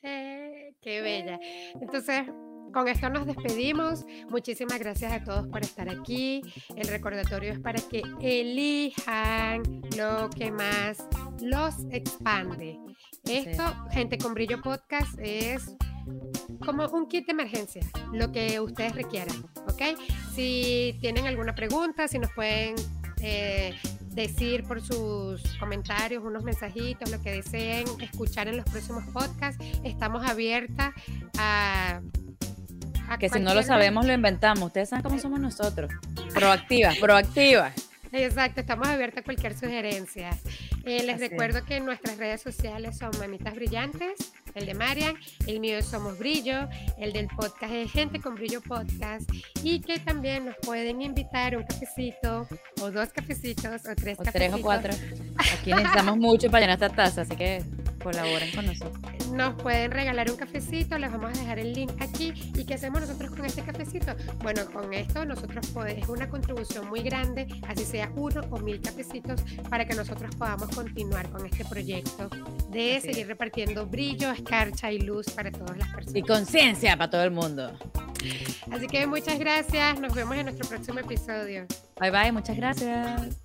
Eh, 0.02 0.43
qué 0.84 1.00
bella. 1.00 1.40
Entonces, 1.80 2.24
con 2.72 2.88
esto 2.88 3.08
nos 3.08 3.26
despedimos. 3.26 4.04
Muchísimas 4.28 4.78
gracias 4.78 5.12
a 5.12 5.24
todos 5.24 5.48
por 5.48 5.62
estar 5.62 5.88
aquí. 5.88 6.42
El 6.76 6.88
recordatorio 6.88 7.52
es 7.52 7.58
para 7.58 7.80
que 7.80 8.02
elijan 8.20 9.62
lo 9.96 10.28
que 10.30 10.52
más 10.52 11.08
los 11.40 11.74
expande. 11.90 12.78
Esto, 13.24 13.62
gente 13.90 14.18
con 14.18 14.34
brillo 14.34 14.60
podcast, 14.60 15.18
es 15.18 15.74
como 16.64 16.86
un 16.88 17.08
kit 17.08 17.26
de 17.26 17.32
emergencia, 17.32 17.82
lo 18.12 18.30
que 18.30 18.60
ustedes 18.60 18.94
requieran, 18.94 19.36
¿ok? 19.66 19.98
Si 20.34 20.98
tienen 21.00 21.26
alguna 21.26 21.54
pregunta, 21.54 22.06
si 22.08 22.18
nos 22.18 22.30
pueden 22.32 22.74
eh, 23.22 23.74
decir 24.14 24.64
por 24.64 24.80
sus 24.80 25.42
comentarios, 25.58 26.22
unos 26.24 26.42
mensajitos, 26.42 27.10
lo 27.10 27.20
que 27.20 27.32
deseen 27.32 27.86
escuchar 28.00 28.48
en 28.48 28.56
los 28.56 28.64
próximos 28.64 29.04
podcasts, 29.12 29.62
estamos 29.82 30.24
abiertas 30.24 30.92
a 31.38 32.00
que 33.18 33.28
si 33.28 33.38
no 33.40 33.54
lo 33.54 33.62
sabemos, 33.62 34.06
lo 34.06 34.12
inventamos. 34.12 34.64
Ustedes 34.64 34.88
saben 34.88 35.02
cómo 35.02 35.18
somos 35.18 35.38
nosotros. 35.40 35.92
Proactiva, 36.32 36.92
proactiva. 37.00 37.72
Exacto, 38.12 38.60
estamos 38.60 38.86
abiertos 38.86 39.20
a 39.20 39.24
cualquier 39.24 39.54
sugerencia. 39.54 40.30
Eh, 40.86 41.02
les 41.02 41.18
recuerdo 41.18 41.64
que 41.64 41.80
nuestras 41.80 42.18
redes 42.18 42.42
sociales 42.42 42.98
son 42.98 43.10
Mamitas 43.18 43.54
Brillantes, 43.54 44.32
el 44.54 44.66
de 44.66 44.74
Marian, 44.74 45.16
el 45.46 45.58
mío 45.58 45.78
es 45.78 45.86
Somos 45.86 46.18
Brillo, 46.18 46.68
el 46.98 47.12
del 47.12 47.28
podcast 47.28 47.72
es 47.72 47.90
Gente 47.90 48.20
con 48.20 48.34
Brillo 48.34 48.60
Podcast 48.60 49.28
y 49.62 49.80
que 49.80 49.98
también 49.98 50.44
nos 50.46 50.56
pueden 50.56 51.00
invitar 51.00 51.56
un 51.56 51.64
cafecito 51.64 52.46
o 52.82 52.90
dos 52.90 53.08
cafecitos 53.10 53.86
o 53.86 53.94
tres 53.94 54.18
o 54.18 54.24
cafecitos. 54.24 54.32
tres 54.32 54.52
o 54.52 54.60
cuatro. 54.60 54.92
Aquí 55.58 55.72
necesitamos 55.72 56.18
mucho 56.18 56.50
para 56.50 56.66
llenar 56.66 56.74
esta 56.82 56.94
taza, 56.94 57.22
así 57.22 57.34
que 57.34 57.62
colaboren 58.04 58.50
con 58.52 58.66
nosotros. 58.66 59.02
Nos 59.32 59.54
pueden 59.60 59.90
regalar 59.90 60.30
un 60.30 60.36
cafecito, 60.36 60.98
les 60.98 61.10
vamos 61.10 61.36
a 61.36 61.40
dejar 61.40 61.58
el 61.58 61.72
link 61.72 61.90
aquí. 62.00 62.34
¿Y 62.54 62.64
qué 62.64 62.74
hacemos 62.74 63.00
nosotros 63.00 63.30
con 63.30 63.44
este 63.44 63.62
cafecito? 63.62 64.14
Bueno, 64.42 64.66
con 64.66 64.92
esto 64.92 65.24
nosotros 65.24 65.66
podemos, 65.68 66.02
es 66.02 66.08
una 66.08 66.28
contribución 66.28 66.88
muy 66.88 67.02
grande, 67.02 67.46
así 67.66 67.84
sea 67.84 68.12
uno 68.14 68.42
o 68.50 68.58
mil 68.58 68.80
cafecitos, 68.80 69.42
para 69.70 69.86
que 69.86 69.94
nosotros 69.94 70.36
podamos 70.36 70.68
continuar 70.74 71.28
con 71.30 71.46
este 71.46 71.64
proyecto 71.64 72.28
de 72.70 73.00
seguir 73.00 73.26
repartiendo 73.26 73.86
brillo, 73.86 74.30
escarcha 74.30 74.92
y 74.92 75.00
luz 75.00 75.30
para 75.30 75.50
todas 75.50 75.76
las 75.78 75.88
personas. 75.88 76.16
Y 76.16 76.22
conciencia 76.22 76.96
para 76.96 77.10
todo 77.10 77.24
el 77.24 77.30
mundo. 77.30 77.72
Así 78.70 78.86
que 78.86 79.06
muchas 79.06 79.38
gracias, 79.38 79.98
nos 79.98 80.14
vemos 80.14 80.36
en 80.36 80.44
nuestro 80.44 80.68
próximo 80.68 81.00
episodio. 81.00 81.66
Bye 81.98 82.10
bye, 82.10 82.32
muchas 82.32 82.56
gracias. 82.56 83.38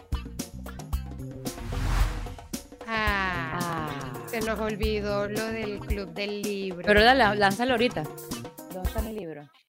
Ah, 2.91 3.59
ah. 3.61 4.18
Se 4.29 4.41
nos 4.41 4.59
olvidó 4.59 5.27
lo 5.27 5.43
del 5.47 5.79
club 5.79 6.13
del 6.13 6.43
libro. 6.43 6.83
Pero 6.85 6.99
lánzalo 7.01 7.71
ahorita. 7.71 8.03
¿Dónde 8.71 8.87
está 8.87 9.01
mi 9.01 9.13
libro? 9.13 9.49